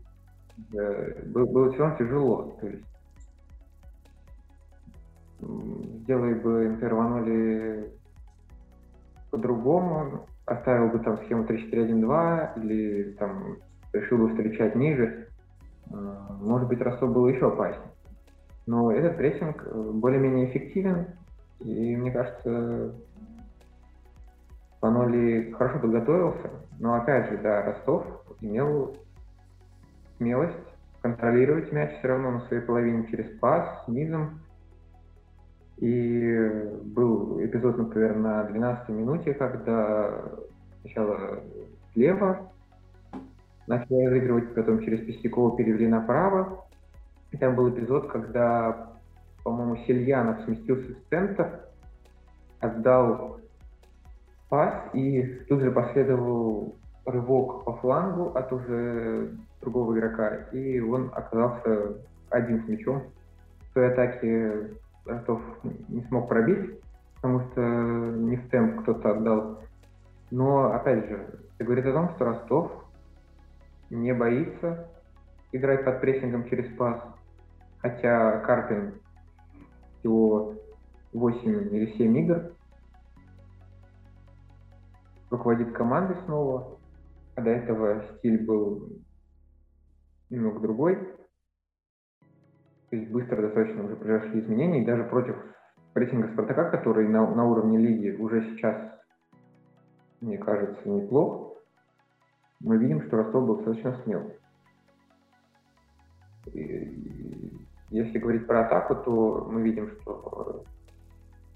[0.72, 2.58] было все равно тяжело.
[2.62, 2.86] То есть
[6.04, 7.92] сделай бы Интерванули
[9.32, 13.58] по-другому, оставил бы там схему 3-4-1-2 или там
[13.94, 15.28] решил бы встречать ниже,
[15.92, 15.96] э,
[16.42, 17.90] может быть, Ростов был еще опаснее.
[18.68, 21.08] Но этот прессинг э, более-менее эффективен,
[21.60, 22.94] и мне кажется,
[24.80, 28.06] Паноли хорошо подготовился, но опять же, да, Ростов
[28.42, 28.96] имел
[30.18, 30.58] смелость
[31.02, 34.42] контролировать мяч все равно на своей половине через пас, низом.
[35.78, 40.22] И был эпизод, например, на 12 минуте, когда
[40.82, 41.42] сначала
[41.94, 42.52] слева
[43.68, 46.66] начали разыгрывать, потом через Пестякова перевели направо.
[47.32, 48.94] И там был эпизод, когда,
[49.44, 51.60] по-моему, Сельянов сместился в центр,
[52.60, 53.42] отдал
[54.50, 56.76] пас, и тут же последовал
[57.06, 61.98] рывок по флангу от уже другого игрока, и он оказался
[62.30, 63.04] один с мячом.
[63.70, 64.72] В той атаке
[65.06, 65.42] Ростов
[65.90, 66.80] не смог пробить,
[67.16, 69.60] потому что не в темп кто-то отдал.
[70.32, 72.72] Но, опять же, это говорит о том, что Ростов
[73.90, 74.88] не боится
[75.52, 77.02] играть под прессингом через пас,
[77.80, 78.94] хотя Карпин
[80.00, 80.56] всего
[81.14, 82.52] 8 или 7 игр
[85.30, 86.78] руководит командой снова,
[87.36, 88.90] а до этого стиль был
[90.36, 90.96] немного другой.
[92.90, 95.36] То есть быстро достаточно уже произошли изменения, и даже против
[95.94, 98.76] прессинга Спартака, который на, на уровне лиги уже сейчас,
[100.22, 101.58] мне кажется, неплох,
[102.60, 104.32] мы видим, что Ростов был достаточно смел.
[106.54, 107.52] И,
[107.90, 110.64] если говорить про атаку, то мы видим, что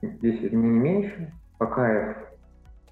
[0.01, 1.33] здесь не меньше.
[1.57, 2.15] Покаев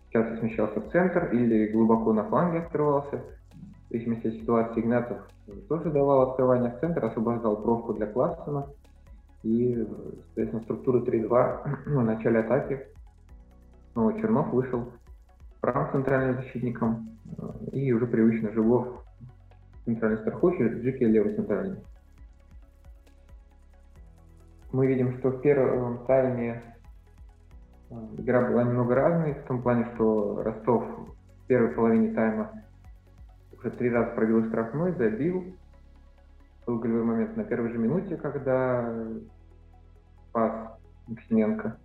[0.10, 3.24] часто смещался в центр или глубоко на фланге открывался.
[3.88, 5.18] В зависимости от ситуации Игнатов
[5.70, 8.68] тоже давал открывание в центр, освобождал бровку для Классена.
[9.44, 9.88] И,
[10.26, 12.86] соответственно, структура 3-2 в начале атаки.
[13.94, 14.92] Снова Чернов вышел
[15.62, 17.18] правым центральным защитником
[17.72, 19.04] и уже привычно Живов
[19.86, 21.80] центральный страхующий, Джики левый центральный.
[24.74, 26.62] Мы видим, что в первом тайме
[27.90, 32.52] э, игра была немного разной, в том плане, что Ростов в первой половине тайма
[33.60, 35.56] уже три раза пробил штрафной, забил.
[36.66, 38.94] Был голевой момент на первой же минуте, когда
[40.32, 41.78] пас Максименко.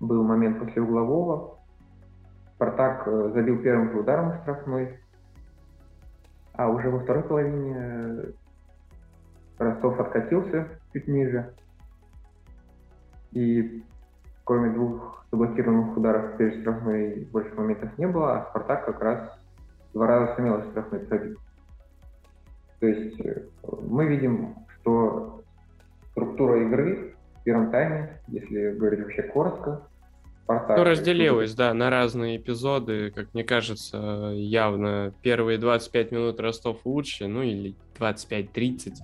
[0.00, 1.58] Был момент после углового.
[2.54, 5.00] Спартак э, забил первым же ударом штрафной.
[6.52, 8.32] А уже во второй половине э,
[9.58, 11.52] Ростов откатился чуть ниже.
[13.32, 13.84] И
[14.44, 19.37] кроме двух заблокированных ударов перед штрафной больше моментов не было, а Спартак как раз
[19.94, 21.38] два раза сумел штрафной пробить.
[22.80, 25.42] То есть э, мы видим, что
[26.12, 29.82] структура игры в первом тайме, если говорить вообще коротко,
[30.48, 30.78] Спартак...
[30.78, 37.26] Ну, разделилась, да, на разные эпизоды, как мне кажется, явно первые 25 минут Ростов лучше,
[37.26, 38.94] ну или 25-30.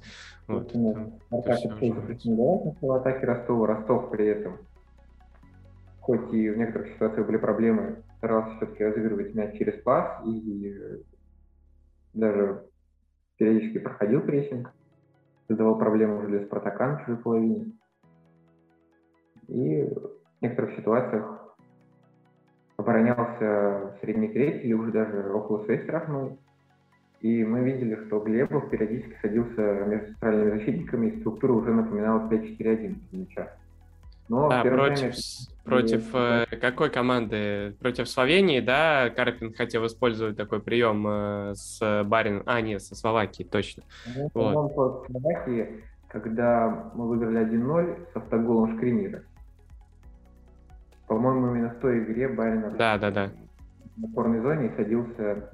[0.47, 4.57] Вот, претендовал на атаке Ростова, Ростов при этом,
[6.01, 11.02] хоть и в некоторых ситуациях были проблемы, старался все-таки разыгрывать мяч через пас и
[12.14, 12.64] даже
[13.37, 14.72] периодически проходил прессинг,
[15.46, 17.72] создавал проблемы уже для Спартака на чужой половине.
[19.48, 21.56] И в некоторых ситуациях
[22.78, 26.38] оборонялся в средней трети или уже даже около своей штрафной.
[27.20, 32.96] И мы видели, что Глебов периодически садился между центральными защитниками, и структура уже напоминала 5-4-1
[33.12, 33.56] мяча.
[34.28, 35.14] Но а, против, тайме...
[35.64, 37.76] против э, какой команды?
[37.80, 42.42] Против Словении, да, Карпин хотел использовать такой прием э, с Барин...
[42.46, 43.82] А, нет, со Словакией, точно.
[44.16, 44.74] Ну, вот.
[44.74, 49.22] против Словакии, когда мы выиграли 1-0 с автоголом Шкримира.
[51.06, 53.30] По-моему, именно в той игре Барин да, да, да.
[53.96, 55.50] на опорной зоне садился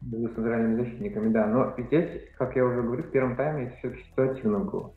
[0.00, 1.46] с центральными защитниками, да.
[1.46, 4.92] Но здесь, как я уже говорю, в первом тайме все-таки ситуативно было.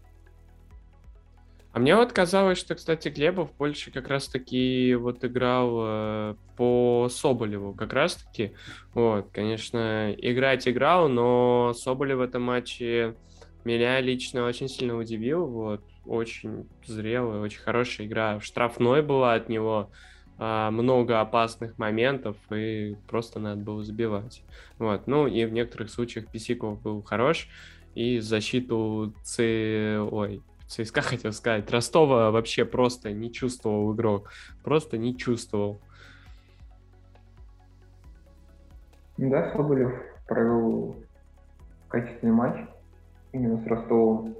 [1.77, 7.75] А мне вот казалось, что, кстати, Глебов больше как раз-таки вот играл э, по Соболеву,
[7.75, 8.53] как раз-таки.
[8.95, 13.13] Вот, конечно, играть играл, но Соболев в этом матче
[13.63, 15.45] меня лично очень сильно удивил.
[15.45, 18.39] Вот, очень зрелая, очень хорошая игра.
[18.39, 19.91] Штрафной была от него,
[20.39, 24.41] э, много опасных моментов, и просто надо было забивать.
[24.79, 27.47] Вот, ну и в некоторых случаях Писиков был хорош,
[27.93, 29.99] и защиту Ц...
[29.99, 31.71] Ой, ЦСКА хотел сказать.
[31.71, 34.31] Ростова вообще просто не чувствовал игрок.
[34.63, 35.79] Просто не чувствовал.
[39.17, 39.93] Да, Соболев
[40.27, 40.95] провел
[41.87, 42.67] качественный матч
[43.31, 44.35] именно с Ростовом.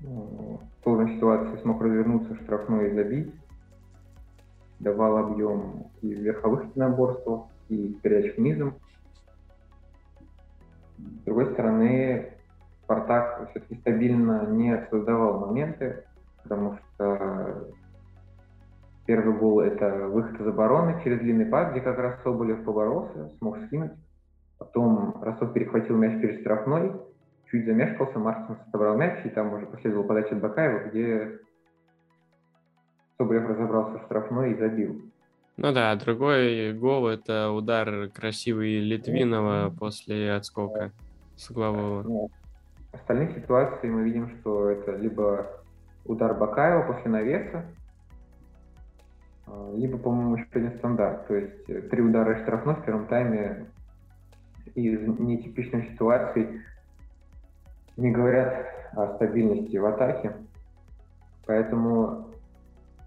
[0.00, 3.34] В сложной ситуации смог развернуться, штрафной и забить.
[4.78, 8.74] Давал объем и в верховых единоборствах, и в передачах низом.
[10.98, 12.35] С другой стороны,
[12.86, 16.04] Спартак все-таки стабильно не создавал моменты,
[16.44, 17.68] потому что
[19.06, 23.58] первый гол– это выход из обороны через длинный пас, где как раз Соболев поборолся, смог
[23.66, 23.90] скинуть.
[24.58, 26.92] Потом Ростов перехватил мяч перед штрафной,
[27.50, 31.40] чуть замешкался, Мартинс собрал мяч, и там уже последовала подача от Бакаева, где
[33.18, 35.02] Соболев разобрался в штрафной и забил.
[35.56, 40.92] Ну да, другой гол– это удар красивый Литвинова после отскока
[41.34, 42.28] с углового
[42.96, 45.46] остальных ситуаций мы видим, что это либо
[46.04, 47.64] удар Бакаева после навеса,
[49.46, 51.26] а, либо, по-моему, еще один стандарт.
[51.28, 53.66] То есть э, три удара штрафной в первом тайме
[54.74, 56.60] из нетипичных ситуаций
[57.96, 60.34] не говорят о стабильности в атаке.
[61.46, 62.26] Поэтому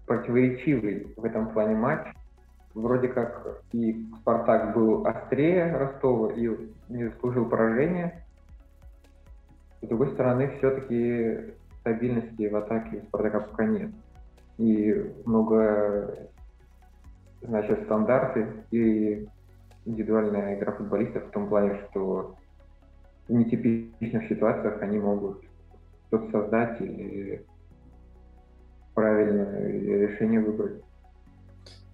[0.06, 2.06] противоречивый в этом плане матч.
[2.74, 6.48] Вроде как и Спартак был острее Ростова и
[6.88, 8.24] не заслужил поражения,
[9.82, 13.90] с другой стороны, все-таки стабильности в атаке у Спартака пока нет.
[14.58, 16.28] И много
[17.40, 19.26] значит стандарты и
[19.86, 22.36] индивидуальная игра футболистов в том плане, что
[23.28, 25.42] в нетипичных ситуациях они могут
[26.08, 27.46] что-то создать или
[28.94, 30.82] правильное решение выбрать.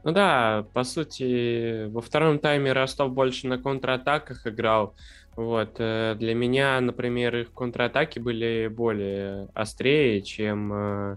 [0.03, 4.95] Ну да, по сути, во втором тайме Ростов больше на контратаках играл,
[5.37, 11.17] Вот, э, для меня, например, их контратаки были более острее, чем э,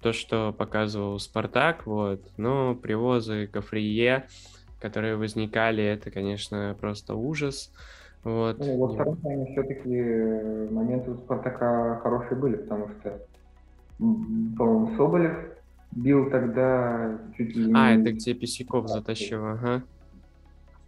[0.00, 2.22] то, что показывал Спартак, вот.
[2.38, 4.24] Но привозы Кафрие,
[4.80, 7.70] которые возникали, это, конечно, просто ужас.
[8.24, 8.58] Вот.
[8.58, 13.20] Ну, во втором тайме все-таки э, моменты у Спартака хорошие были, потому что,
[13.98, 15.36] по-моему, Соболев
[15.92, 17.74] бил тогда чуть ли не...
[17.74, 19.82] А, это где Писяков затащил, ага.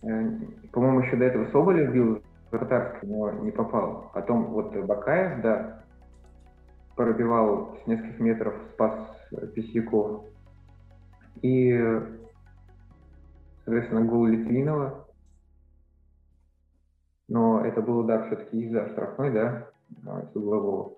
[0.00, 2.22] По-моему, еще до этого Соболев бил
[2.52, 4.10] вратарский, но не попал.
[4.14, 5.84] Потом вот Бакаев, да,
[6.94, 8.94] пробивал с нескольких метров, спас
[9.54, 10.26] Писяков.
[11.40, 11.80] И,
[13.64, 15.08] соответственно, гол Литвинова.
[17.28, 19.68] Но это был удар все-таки из-за штрафной, да,
[20.04, 20.96] с углового.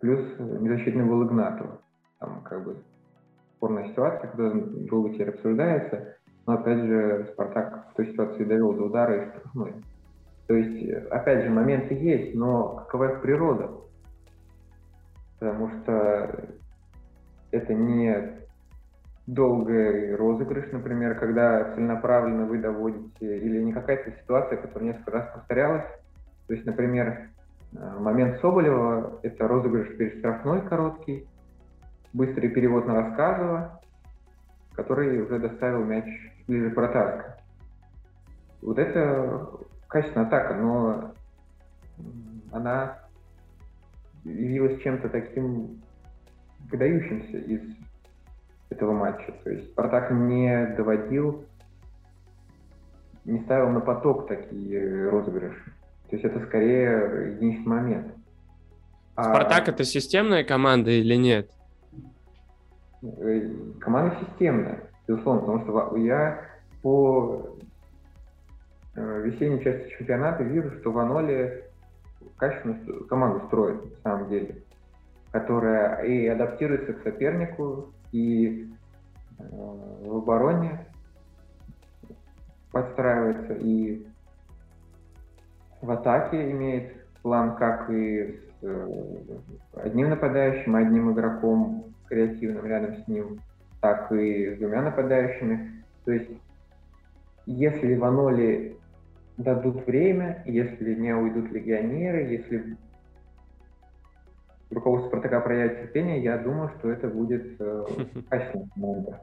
[0.00, 1.80] Плюс незащитный гол Игнатова.
[2.18, 2.76] Там как бы
[3.56, 6.16] спорная ситуация, когда долго теперь обсуждается.
[6.46, 9.74] Но опять же, Спартак в той ситуации довел до удара и штрафной.
[10.48, 13.70] То есть, опять же, моменты есть, но какова их природа?
[15.38, 16.48] Потому что
[17.52, 18.42] это не
[19.26, 25.86] долгий розыгрыш, например, когда целенаправленно вы доводите, или не какая-то ситуация, которая несколько раз повторялась.
[26.48, 27.30] То есть, например,
[27.72, 31.28] э, момент Соболева– это розыгрыш перед штрафной короткий,
[32.12, 33.80] быстрый перевод на Рассказова,
[34.74, 36.06] который уже доставил мяч
[36.46, 37.32] ближе к вратарской.
[38.62, 39.48] Вот это
[39.88, 41.14] качественная атака, но
[42.52, 42.98] она
[44.24, 45.82] явилась чем-то таким
[46.70, 47.60] выдающимся из
[48.70, 49.32] этого матча.
[49.44, 51.44] То есть Спартак не доводил,
[53.24, 55.72] не ставил на поток такие розыгрыши.
[56.08, 58.14] То есть это скорее единичный момент.
[59.14, 61.50] А Спартак это системная команда или нет?
[63.02, 66.40] Э, команда системная безусловно, потому что я
[66.82, 67.56] по
[68.94, 71.64] э, весенней части чемпионата вижу, что Ваноли
[72.36, 74.56] качественную команду строит, на самом деле,
[75.30, 78.68] которая и адаптируется к сопернику, и
[79.38, 80.86] э, в обороне
[82.70, 84.06] подстраивается, и
[85.80, 88.88] в атаке имеет план, как и с э,
[89.76, 93.40] одним нападающим, одним игроком креативным рядом с ним–
[93.82, 95.84] так и с двумя нападающими.
[96.04, 96.30] То есть,
[97.46, 98.78] если Ваноли
[99.36, 102.76] дадут время, если не уйдут легионеры, если
[104.70, 107.84] руководство Спартака проявит терпение, я думаю, что это будет э,
[108.30, 109.20] качественная команда.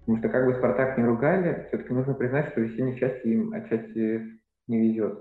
[0.00, 4.40] Потому что как бы Спартак не ругали, все-таки нужно признать, что весенней части им отчасти
[4.66, 5.20] не везет.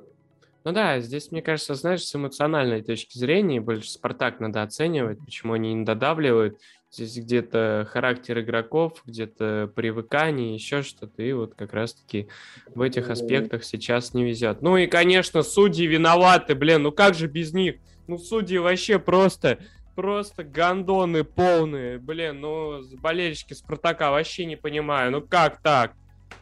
[0.63, 5.53] Ну да, здесь, мне кажется, знаешь, с эмоциональной точки зрения больше Спартак надо оценивать, почему
[5.53, 6.59] они не додавливают.
[6.91, 11.23] Здесь где-то характер игроков, где-то привыкание, еще что-то.
[11.23, 12.27] И вот как раз-таки
[12.75, 14.61] в этих аспектах сейчас не везет.
[14.61, 17.77] Ну и, конечно, судьи виноваты, блин, ну как же без них?
[18.07, 19.59] Ну судьи вообще просто,
[19.95, 21.97] просто гандоны полные.
[21.97, 25.11] Блин, ну болельщики Спартака вообще не понимаю.
[25.11, 25.93] Ну как так?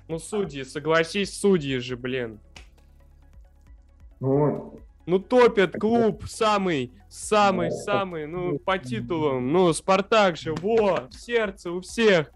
[0.07, 2.39] Ну судьи, согласись, судьи же, блин.
[4.19, 4.79] Ну,
[5.09, 9.51] ну топят клуб самый, самый, самый, ну, по титулам.
[9.51, 12.31] Ну, Спартак же, во, в сердце у всех.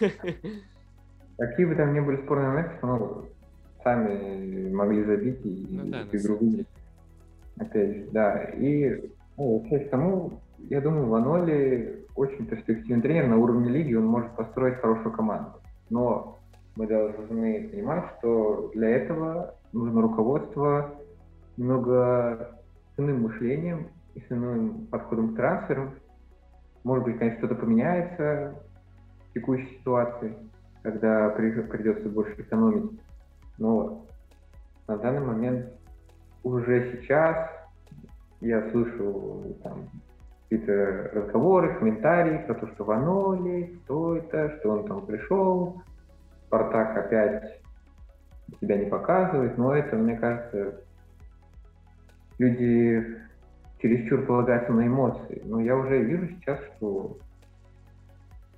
[1.38, 3.24] Какие бы там ни были спорные моменты, но
[3.84, 6.66] сами могли забить и ну, да, игру выиграть.
[7.56, 8.42] Опять же, да.
[8.56, 14.06] И ну, часть к тому, я думаю, Ваноли очень перспективный тренер на уровне лиги, он
[14.06, 15.52] может построить хорошую команду.
[15.88, 16.40] Но
[16.74, 20.97] мы должны понимать, что для этого нужно руководство
[21.58, 22.56] немного
[22.94, 25.92] с иным мышлением и с иным подходом к трансферу.
[26.84, 28.54] Может быть, конечно, что-то поменяется
[29.28, 30.34] в текущей ситуации,
[30.82, 32.98] когда придется больше экономить.
[33.58, 34.06] Но
[34.86, 35.66] на данный момент
[36.44, 37.50] уже сейчас
[38.40, 39.88] я слышу там
[40.48, 45.82] какие-то разговоры, комментарии про то, что Ваноли, кто это, что он там пришел,
[46.46, 47.60] Спартак опять
[48.60, 50.80] себя не показывает, но это, мне кажется,
[52.38, 53.18] люди
[53.80, 55.42] чересчур полагаются на эмоции.
[55.44, 57.18] Но я уже вижу сейчас, что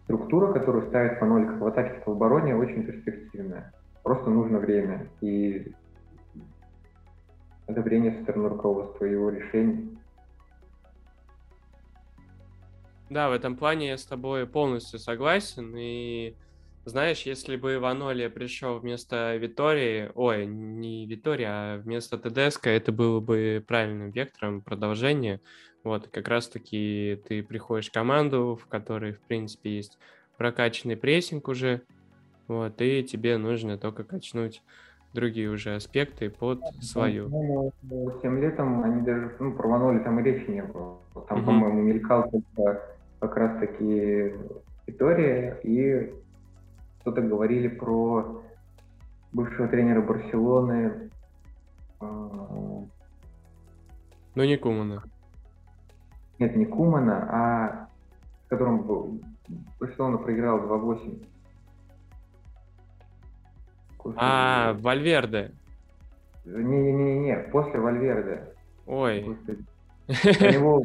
[0.04, 3.72] структура, которую ставит Паноль как в атаке, так в обороне, очень перспективная.
[4.02, 5.72] Просто нужно время и
[7.66, 9.96] одобрение со стороны руководства его решений.
[13.08, 15.74] Да, в этом плане я с тобой полностью согласен.
[15.76, 16.36] И
[16.84, 23.20] знаешь, если бы Ваноли пришел вместо Витории, ой, не Витории, а вместо Тедеско, это было
[23.20, 25.40] бы правильным вектором продолжения.
[25.84, 29.98] Вот, как раз-таки ты приходишь в команду, в которой, в принципе, есть
[30.36, 31.82] прокачанный прессинг уже,
[32.48, 34.62] вот, и тебе нужно только качнуть
[35.12, 37.28] другие уже аспекты под свою.
[37.28, 37.72] Ну,
[38.22, 40.98] тем летом они даже ну, про Ваноли там и речи не было.
[41.28, 41.46] Там, угу.
[41.46, 42.82] по-моему, мелькал только
[43.18, 44.34] как раз-таки
[44.86, 46.12] Витория и
[47.00, 48.42] что-то говорили про
[49.32, 51.10] бывшего тренера Барселоны.
[52.00, 52.06] А,
[54.34, 55.02] ну, не Кумана.
[56.38, 57.88] Нет, не Кумана, а
[58.46, 59.20] с которым
[59.78, 61.26] Барселона проиграл 2-8.
[64.16, 65.52] А, Вальверде.
[66.44, 68.54] Не-не-не, после Вальверде.
[68.86, 69.22] Ой.
[69.24, 69.32] У
[70.08, 70.82] него,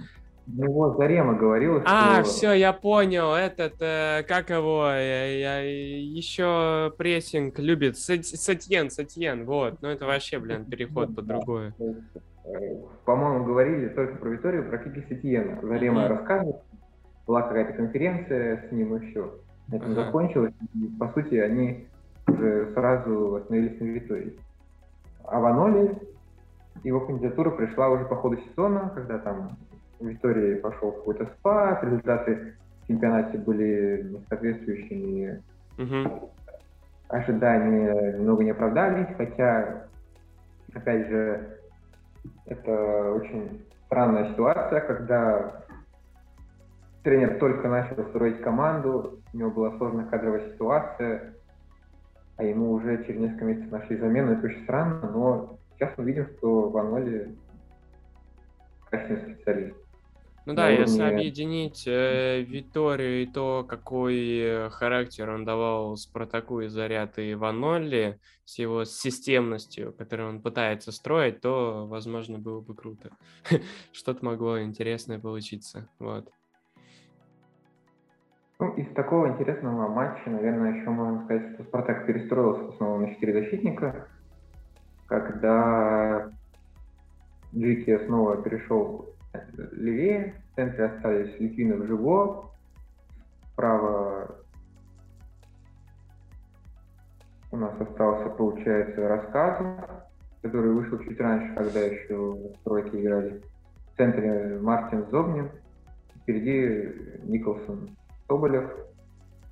[0.47, 1.89] у него Зарема говорил, что...
[1.89, 3.33] А, все, я понял.
[3.33, 7.97] Этот, э, как его, я, я, еще прессинг любит.
[7.97, 9.81] Сетьен, Сетьен, вот.
[9.81, 11.73] Ну, это вообще, блин, переход под другое.
[13.05, 15.59] По-моему, говорили только про Виторию, про Кики Сатьена.
[15.63, 16.07] Зарема mm-hmm.
[16.07, 16.63] рассказывал,
[17.25, 19.39] была какая-то конференция с ним и все.
[19.71, 19.93] Это ага.
[19.95, 20.53] закончилось.
[20.75, 21.87] И, по сути, они
[22.27, 24.39] уже сразу остановились на Витории.
[25.23, 25.97] А Ваноли,
[26.83, 29.57] его кандидатура пришла уже по ходу сезона, когда там
[29.99, 35.41] в Витории пошел какой-то спад, результаты в чемпионате были несоответствующими
[35.77, 36.31] угу.
[37.09, 39.87] ожидания, немного не оправдались, хотя,
[40.73, 41.57] опять же,
[42.45, 45.63] это очень странная ситуация, когда
[47.03, 51.35] тренер только начал строить команду, у него была сложная кадровая ситуация,
[52.37, 54.33] а ему уже через несколько месяцев нашли замену.
[54.33, 57.35] Это очень странно, но сейчас мы видим, что Ваноли
[58.89, 59.77] качественный специалист.
[60.45, 60.81] Ну да, уровне...
[60.81, 68.19] если объединить э, Виторию и то, какой характер он давал Спартаку и Заряд и Ванолли
[68.45, 73.09] с его системностью, которую он пытается строить, то, возможно, было бы круто.
[73.91, 75.89] Что-то могло интересное получиться.
[75.97, 76.29] Вот.
[78.59, 83.33] Ну, из такого интересного матча, наверное, еще можно сказать, что Спартак перестроился снова на четыре
[83.33, 84.07] защитника,
[85.07, 86.31] когда
[87.53, 89.14] Джики снова перешел
[89.73, 92.51] левее, в центре остались Литвинов Живо,
[93.53, 94.35] справа
[97.51, 99.79] у нас остался, получается, Рассказов,
[100.41, 103.41] который вышел чуть раньше, когда еще в тройке играли.
[103.93, 105.49] В центре Мартин Зобнин,
[106.21, 107.95] впереди Николсон
[108.27, 108.69] Соболев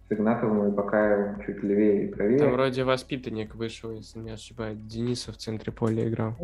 [0.10, 2.40] с Игнатовым и Бакаевым чуть левее и правее.
[2.40, 4.80] Там вроде воспитанник вышел, если не ошибаюсь.
[4.80, 6.36] Денисов в центре поля играл.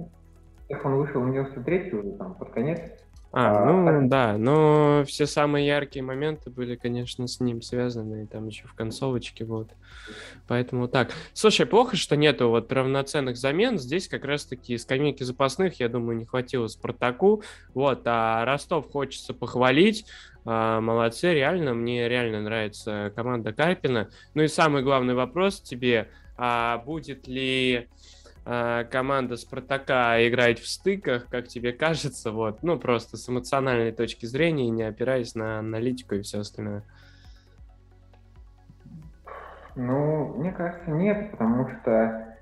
[0.83, 2.79] Он вышел, у него уже там под конец.
[3.31, 4.09] А, а, ну так...
[4.09, 8.73] да, но все самые яркие моменты были, конечно, с ним связаны, и там еще в
[8.73, 9.69] концовочке, вот.
[10.47, 11.11] Поэтому так.
[11.33, 13.77] Слушай, плохо, что нету вот равноценных замен.
[13.77, 17.43] Здесь как раз-таки скамейки запасных, я думаю, не хватило Спартаку.
[17.75, 20.05] Вот, а Ростов хочется похвалить.
[20.45, 24.09] А, молодцы, реально, мне реально нравится команда Карпина.
[24.33, 31.27] Ну и самый главный вопрос тебе, а будет ли а, команда Спартака играть в стыках,
[31.27, 36.21] как тебе кажется, вот, ну, просто с эмоциональной точки зрения, не опираясь на аналитику и
[36.21, 36.83] все остальное?
[39.75, 42.35] Ну, мне кажется, нет, потому что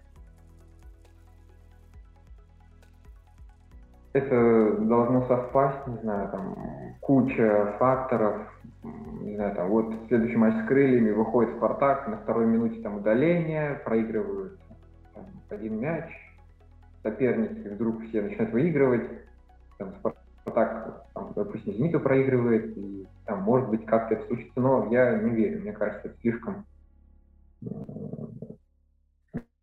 [4.13, 6.55] это должно совпасть, не знаю, там,
[7.01, 8.41] куча факторов,
[9.21, 13.75] не знаю, там, вот следующий матч с крыльями выходит Спартак, на второй минуте там удаление,
[13.85, 14.59] проигрывают
[15.49, 16.05] один мяч,
[17.03, 19.09] соперники вдруг все начинают выигрывать,
[19.77, 19.93] там,
[20.41, 25.31] Спартак, там, допустим, Зениту проигрывает, и там, может быть, как-то это случится, но я не
[25.31, 26.65] верю, мне кажется, это слишком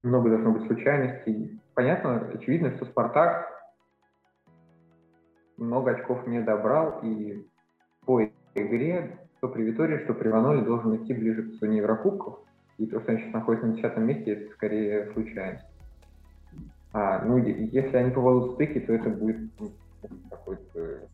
[0.02, 1.60] много должно быть случайностей.
[1.74, 3.48] Понятно, очевидно, что Спартак
[5.56, 7.46] много очков не добрал, и
[8.04, 8.22] по
[8.54, 12.40] игре, что при Витории, что при Ваноле должен идти ближе к зоне Еврокубков.
[12.78, 15.64] И то, что они сейчас находятся на десятом месте, это скорее случайность.
[16.94, 19.72] А, ну, если они повалут стыки, то это будет ну,
[20.30, 21.08] какое-то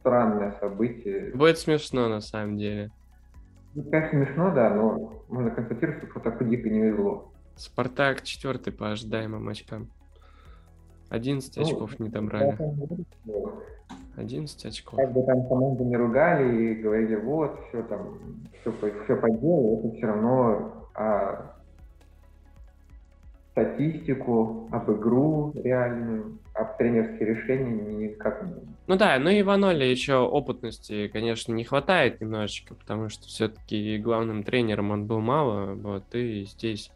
[0.00, 1.32] странное событие.
[1.34, 2.90] Будет смешно, на самом деле.
[3.74, 7.30] Ну, конечно, смешно, да, но можно констатировать, что Спартаку дико не везло.
[7.56, 9.90] Спартак четвертый по ожидаемым очкам.
[11.10, 12.56] 11 ну, очков не добрали.
[14.16, 14.98] 11 очков.
[14.98, 18.18] Как бы там команду не ругали и говорили, вот, все там,
[18.62, 18.72] все,
[19.04, 21.57] все по делу, это все равно а
[23.58, 28.54] статистику, об игру реальную, об тренерские решения никак не...
[28.86, 34.44] Ну да, ну и Ваноли еще опытности, конечно, не хватает немножечко, потому что все-таки главным
[34.44, 36.90] тренером он был мало, вот, и здесь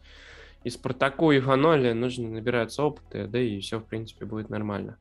[0.63, 4.97] и Спартаку, и Ваноли нужно набираться опыта, да и все, в принципе, будет нормально.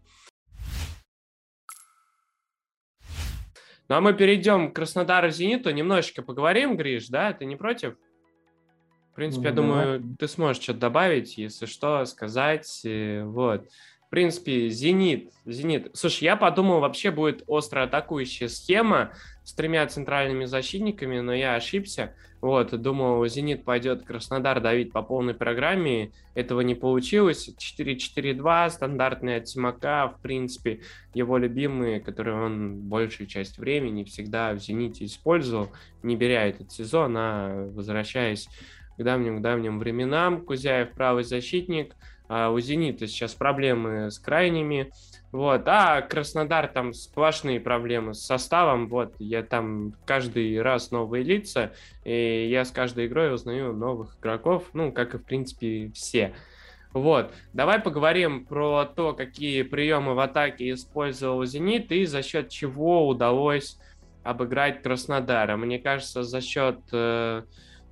[3.88, 7.32] Ну а мы перейдем к Краснодару Зениту, немножечко поговорим, Гриш, да?
[7.32, 7.96] Ты не против?
[9.12, 10.16] В принципе, ну, я думаю, давай.
[10.18, 12.80] ты сможешь что-то добавить, если что, сказать.
[12.84, 13.66] Э, вот
[14.12, 15.32] принципе, Зенит.
[15.46, 15.88] Зенит.
[15.94, 22.14] Слушай, я подумал, вообще будет остро атакующая схема с тремя центральными защитниками, но я ошибся.
[22.42, 26.12] Вот, думал, Зенит пойдет Краснодар давить по полной программе.
[26.34, 27.54] Этого не получилось.
[27.56, 30.82] 4-4-2, стандартный от Тимака, в принципе,
[31.14, 35.70] его любимые, которые он большую часть времени всегда в Зените использовал,
[36.02, 38.46] не беря этот сезон, а возвращаясь
[38.96, 40.44] к давним-давним временам.
[40.44, 41.94] Кузяев правый защитник–
[42.34, 44.90] а у «Зенита» сейчас проблемы с крайними,
[45.32, 51.72] вот, а Краснодар там сплошные проблемы с составом, вот, я там каждый раз новые лица,
[52.04, 56.32] и я с каждой игрой узнаю новых игроков, ну, как и, в принципе, все.
[56.94, 63.06] Вот, давай поговорим про то, какие приемы в атаке использовал «Зенит» и за счет чего
[63.08, 63.76] удалось
[64.22, 65.58] обыграть Краснодара.
[65.58, 67.42] Мне кажется, за счет э,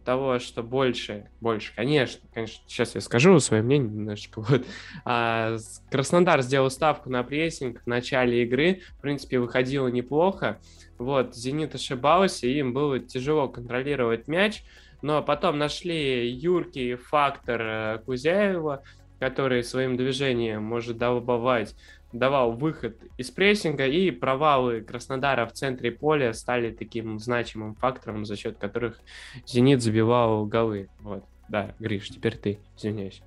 [0.05, 4.67] того, что больше, больше, конечно, конечно, сейчас я скажу свое мнение немножечко, вот,
[5.05, 5.57] а,
[5.91, 10.61] Краснодар сделал ставку на прессинг в начале игры, в принципе, выходило неплохо,
[10.99, 14.63] вот, Зенит ошибался, им было тяжело контролировать мяч,
[15.03, 18.83] но потом нашли юркий фактор э, Кузяева,
[19.19, 21.75] который своим движением может долбовать
[22.13, 28.37] давал выход из прессинга, и провалы Краснодара в центре поля стали таким значимым фактором, за
[28.37, 29.01] счет которых
[29.47, 30.89] «Зенит» забивал голы.
[31.01, 33.23] Вот, да, Гриш, теперь ты, извиняюсь.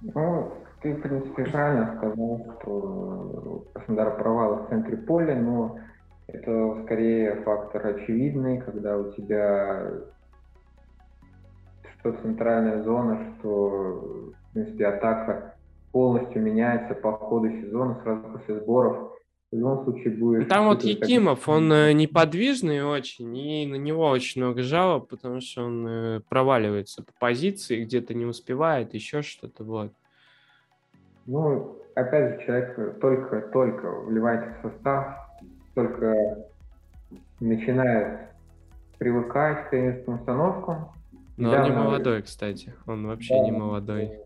[0.00, 5.78] Ну, ты, в принципе, правильно сказал, что Краснодар провал в центре поля, но
[6.26, 9.90] это скорее фактор очевидный, когда у тебя
[12.04, 15.53] что центральная зона, что, в принципе, атака
[15.94, 19.12] полностью меняется по ходу сезона, сразу после сборов.
[19.52, 20.48] В любом случае будет...
[20.48, 25.62] Там вот Якимов, он э, неподвижный очень, и на него очень много жалоб, потому что
[25.62, 29.92] он э, проваливается по позиции, где-то не успевает, еще что-то, вот.
[31.26, 35.14] Ну, опять же, человек только-только вливается в состав,
[35.76, 36.44] только
[37.38, 38.30] начинает
[38.98, 40.88] привыкать к тренерским установкам.
[41.36, 44.24] Но он не молодой, кстати, он вообще да, не молодой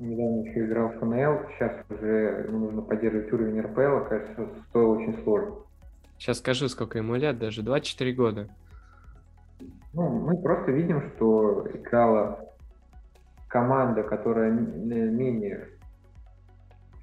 [0.00, 5.54] недавно еще играл в ФНЛ, сейчас уже нужно поддерживать уровень РПЛ, кажется, стоило очень сложно.
[6.18, 8.48] Сейчас скажу, сколько ему лет, даже 24 года.
[9.92, 12.46] Ну, мы просто видим, что играла
[13.48, 15.68] команда, которая менее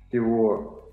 [0.08, 0.92] всего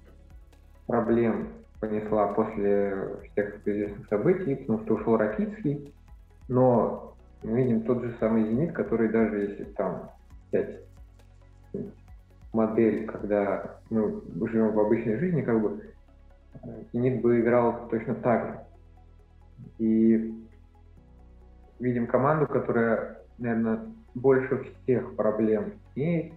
[0.87, 1.49] проблем
[1.81, 5.95] понесла после всех известных событий, потому что ушел Ракицкий,
[6.49, 10.11] но мы видим тот же самый «Зенит», который даже если там
[10.49, 10.81] взять
[12.53, 15.83] модель, когда мы живем в обычной жизни, как бы
[16.93, 18.61] Зенит бы играл точно так же.
[19.79, 20.35] И
[21.81, 23.81] видим команду, которая, наверное,
[24.15, 26.35] больше всех проблем имеет,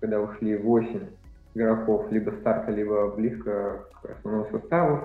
[0.00, 1.08] когда ушли 8
[1.54, 5.04] игроков либо старта, либо близко к основному составу.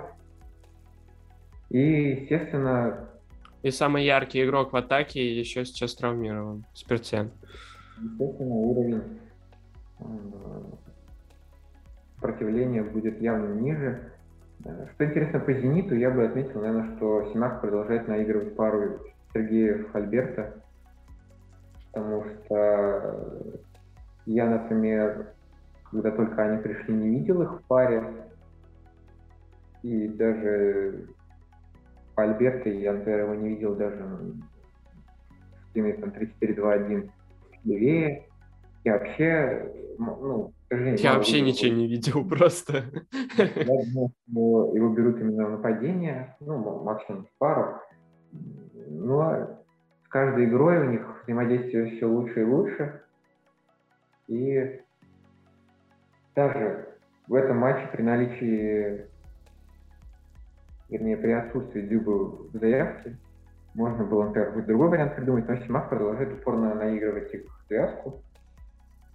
[1.69, 3.09] И, естественно...
[3.63, 7.31] И самый яркий игрок в атаке еще сейчас травмирован, Спиртсен.
[7.99, 9.01] Естественно, уровень
[12.15, 14.11] сопротивление будет явно ниже.
[14.61, 18.99] Что интересно по «Зениту», я бы отметил, наверное, что Симак продолжает наигрывать пару
[19.33, 20.63] Сергеев-Альберта,
[21.91, 23.53] потому что
[24.25, 25.33] я, например,
[25.91, 28.03] когда только они пришли, не видел их в паре,
[29.83, 31.05] и даже
[32.15, 37.09] по Альберто я, например, его не видел даже в теме там 3-4-2-1
[37.65, 38.25] левее.
[38.85, 42.83] И вообще, ну, я вообще ничего не видел просто.
[43.35, 47.79] Я думаю, что его берут именно в нападение, ну, максимум пару.
[48.87, 49.59] Но
[50.05, 53.01] с каждой игрой у них взаимодействие все лучше и лучше.
[54.27, 54.81] И
[56.35, 56.89] даже
[57.27, 59.07] в этом матче при наличии,
[60.89, 63.17] вернее, при отсутствии Дюба в заявке,
[63.73, 68.21] можно было, например, другой вариант придумать, но Симах продолжает упорно наигрывать их связку.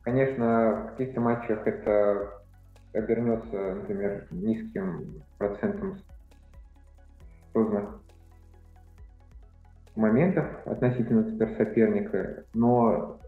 [0.03, 2.41] Конечно, в каких-то матчах это
[2.93, 5.99] обернется, например, низким процентом
[7.53, 8.01] созданных
[9.95, 11.25] моментов относительно
[11.57, 13.20] соперника, но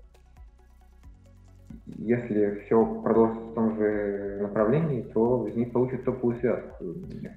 [1.99, 6.85] если все продолжится в том же направлении, то из них получит топовую связку.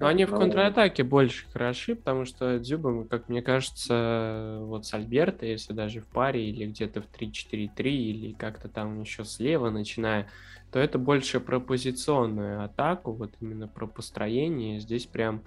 [0.00, 5.46] Но они в контратаке больше хороши, потому что Дзюба, как мне кажется, вот с Альберто,
[5.46, 10.28] если даже в паре или где-то в 3-4-3 или как-то там еще слева начиная,
[10.72, 14.80] то это больше про позиционную атаку, вот именно про построение.
[14.80, 15.42] Здесь прям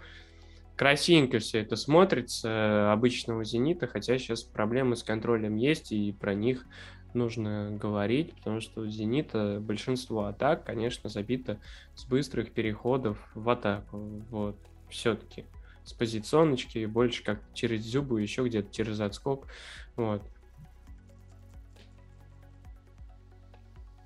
[0.76, 6.66] красивенько все это смотрится обычного «Зенита», хотя сейчас проблемы с контролем есть, и про них
[7.14, 11.60] нужно говорить, потому что у «Зенита» большинство атак, конечно, забито
[11.95, 13.97] с быстрых переходов в атаку.
[14.30, 14.55] Вот,
[14.89, 15.45] все-таки
[15.84, 19.47] с позиционочки, больше как через зубы, еще где-то через отскок.
[19.95, 20.22] Вот.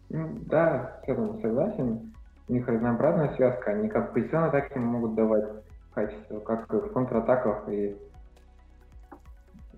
[0.09, 2.13] Ну, да, в целом согласен.
[2.47, 7.67] У них разнообразная связка, они как позиционно атаки могут давать качество, как в контратаках.
[7.69, 7.95] И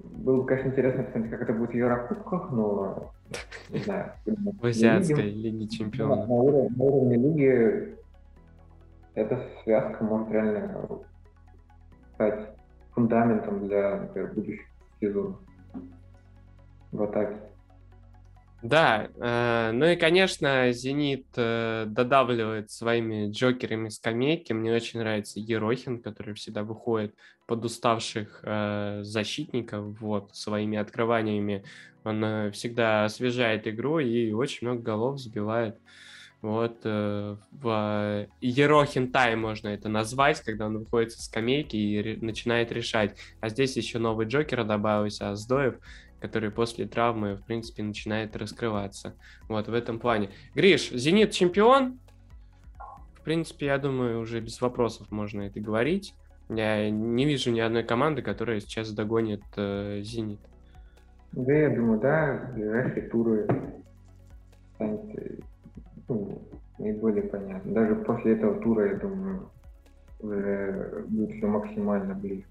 [0.03, 3.13] было бы, конечно, интересно посмотреть, как это будет в Еврокубках, но
[3.83, 4.13] знаю.
[4.25, 6.27] В Азиатской Лиге Чемпионов.
[6.27, 7.95] На, уровне, на уровне лиги
[9.15, 10.85] эта связка может реально
[12.13, 12.49] стать
[12.91, 14.61] фундаментом для, например, будущих
[14.99, 15.39] сезонов
[16.91, 17.37] в атаке.
[18.65, 24.53] Да, э, ну и, конечно, «Зенит» э, додавливает своими джокерами скамейки.
[24.53, 27.13] Мне очень нравится Ерохин, который всегда выходит
[27.45, 31.63] под уставших э, защитников, вот, своими открываниями.
[32.03, 35.77] Он э, всегда освежает игру и очень много голов забивает.
[36.41, 42.71] Вот, э, в Ерохин тайм можно это назвать, когда он выходит со скамейки и начинает
[42.71, 43.15] решать.
[43.41, 45.75] А здесь еще новый Джокер добавился, Аздоев
[46.19, 49.15] который после травмы, в принципе, начинает раскрываться.
[49.47, 50.29] Вот в этом плане.
[50.53, 51.99] Гриш, Зенит чемпион?
[53.13, 56.13] В принципе, я думаю, уже без вопросов можно это говорить.
[56.49, 60.39] Я не вижу ни одной команды, которая сейчас догонит э, Зенит.
[61.31, 63.47] Да, я думаю, да, ближайшие туры
[64.75, 65.41] станет
[66.07, 66.41] ну,
[66.77, 67.73] наиболее понятно.
[67.73, 69.49] Даже после этого тура, я думаю,
[70.19, 72.44] уже будет все максимально близко.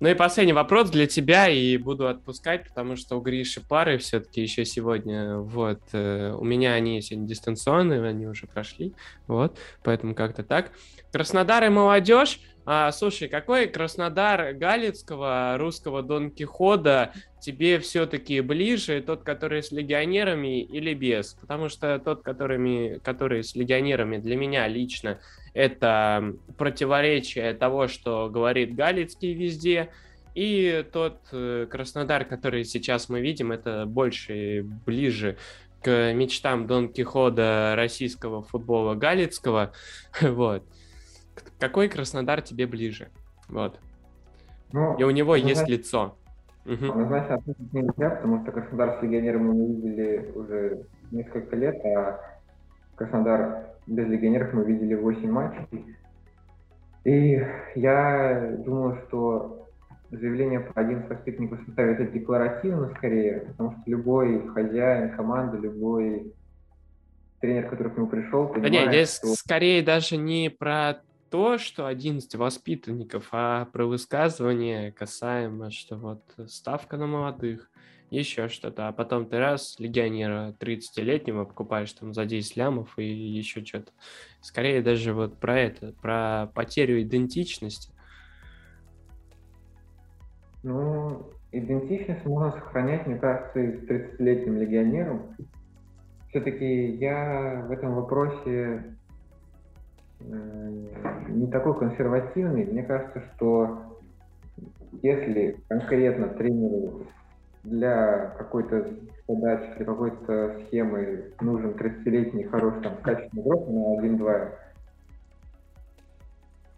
[0.00, 4.40] Ну и последний вопрос для тебя, и буду отпускать, потому что у Гриши пары все-таки
[4.40, 8.94] еще сегодня, вот, э, у меня они сегодня дистанционные, они уже прошли,
[9.26, 10.72] вот, поэтому как-то так.
[11.12, 19.22] Краснодар и молодежь, а, слушай, какой Краснодар Галицкого, русского Дон Кихота тебе все-таки ближе, тот,
[19.22, 21.34] который с легионерами или без?
[21.40, 25.18] Потому что тот, которыми, который с легионерами для меня лично
[25.54, 29.90] это противоречие того, что говорит Галицкий везде,
[30.34, 35.36] и тот э, Краснодар, который сейчас мы видим, это больше ближе
[35.82, 39.72] к мечтам Дон Кихота российского футбола Галицкого.
[40.22, 40.64] Вот.
[41.58, 43.08] Какой Краснодар тебе ближе?
[43.48, 43.78] Вот.
[44.72, 46.16] Ну, и у него есть лицо.
[46.64, 52.20] Однозначно ответить нельзя, потому что Краснодар с легионером мы видели уже несколько лет, а
[53.00, 55.96] Краснодар без легионеров мы видели 8 матчей.
[57.04, 57.42] И
[57.74, 59.66] я думаю, что
[60.10, 66.34] заявление по один воспитаннику составе это декларативно скорее, потому что любой хозяин команды, любой
[67.40, 69.28] тренер, который к нему пришел, понимает, да нет, здесь что...
[69.28, 76.98] скорее даже не про то, что 11 воспитанников, а про высказывание касаемо, что вот ставка
[76.98, 77.69] на молодых,
[78.10, 83.64] еще что-то, а потом ты раз легионера 30-летнего покупаешь там за 10 лямов и еще
[83.64, 83.92] что-то.
[84.40, 87.92] Скорее даже вот про это, про потерю идентичности.
[90.62, 95.36] Ну, идентичность можно сохранять, мне кажется, и с 30-летним легионером.
[96.28, 98.96] Все-таки я в этом вопросе
[100.20, 102.66] не такой консервативный.
[102.66, 104.00] Мне кажется, что
[105.02, 107.06] если конкретно тренеру
[107.62, 108.88] для какой-то
[109.28, 114.48] задачи, для какой-то схемы нужен 30-летний хороший там качественный игрок на 1-2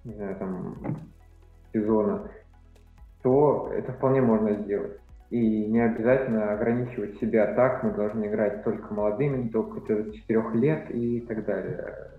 [0.05, 0.77] не знаю, там,
[1.73, 2.29] сезона,
[3.23, 4.99] то это вполне можно сделать.
[5.31, 10.91] И не обязательно ограничивать себя так, мы должны играть только молодыми, только до 4 лет
[10.91, 12.13] и так далее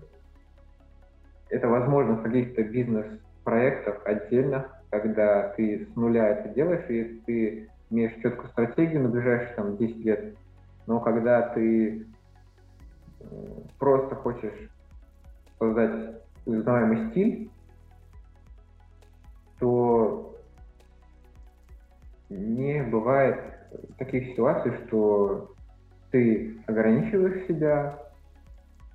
[1.54, 8.20] это возможно в каких-то бизнес-проектах отдельно, когда ты с нуля это делаешь, и ты имеешь
[8.22, 10.36] четкую стратегию на ближайшие там, 10 лет.
[10.86, 12.06] Но когда ты
[13.78, 14.70] просто хочешь
[15.58, 17.50] создать узнаваемый стиль,
[19.58, 20.36] то
[22.28, 23.40] не бывает
[23.98, 25.54] таких ситуаций, что
[26.10, 27.98] ты ограничиваешь себя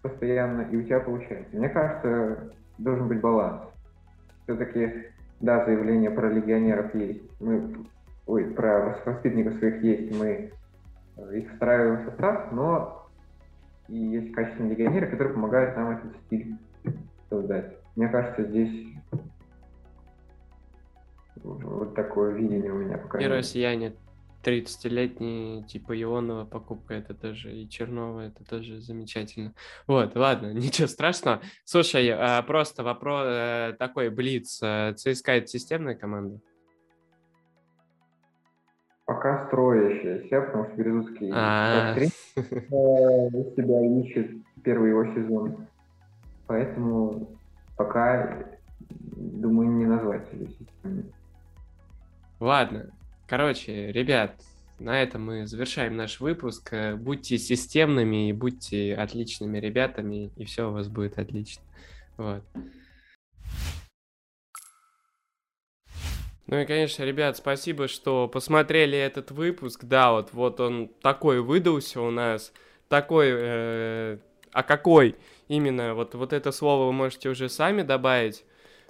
[0.02, 1.56] постоянно, и у тебя получается.
[1.56, 3.62] Мне кажется, должен быть баланс.
[4.44, 5.08] Все-таки,
[5.40, 7.24] да, заявление про легионеров есть.
[7.40, 7.86] Мы,
[8.30, 10.52] ой, про воспитанников своих есть, мы
[11.18, 13.10] э, их встраиваем в состав, но
[13.88, 16.56] и есть качественные легионеры, которые помогают нам этот стиль
[17.28, 17.76] создать.
[17.96, 18.94] Мне кажется, здесь
[21.44, 23.20] вот такое видение у меня пока.
[23.20, 23.96] И россияне
[24.44, 29.56] 30-летний, типа Ионова покупка, это тоже, и Чернова, это тоже замечательно.
[29.88, 31.42] Вот, ладно, ничего страшного.
[31.66, 36.40] Слушай, а, просто вопрос э, такой, Блиц, э, ЦСКА это системная команда?
[39.20, 41.94] Пока строящаяся, потому что Березутский а.
[41.98, 42.06] э,
[43.56, 44.32] себя ищет
[44.64, 45.68] первый его сезон.
[46.48, 47.28] Поэтому
[47.76, 48.46] пока,
[48.80, 51.12] думаю, не назвать себя системной.
[52.40, 52.90] Ладно,
[53.30, 54.42] Короче, ребят,
[54.80, 56.74] на этом мы завершаем наш выпуск.
[56.74, 61.62] Э, будьте системными и будьте отличными ребятами, и все у вас будет отлично.
[62.18, 62.44] Вот.
[66.52, 69.84] Ну и, конечно, ребят, спасибо, что посмотрели этот выпуск.
[69.84, 72.52] Да, вот, вот он такой выдался у нас.
[72.88, 73.28] Такой...
[73.30, 74.18] Э,
[74.52, 75.16] а какой?
[75.48, 78.46] Именно вот, вот это слово вы можете уже сами добавить.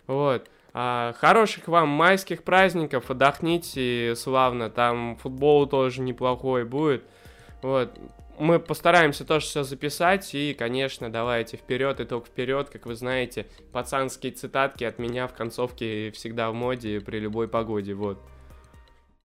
[0.08, 0.50] Вот.
[0.74, 7.04] А, хороших вам майских праздников, отдохните славно, там футбол тоже неплохой будет.
[7.62, 7.92] Вот.
[8.40, 14.32] Мы постараемся тоже все записать, и, конечно, давайте вперед, итог вперед, как вы знаете, пацанские
[14.32, 18.18] цитатки от меня в концовке всегда в моде при любой погоде, вот.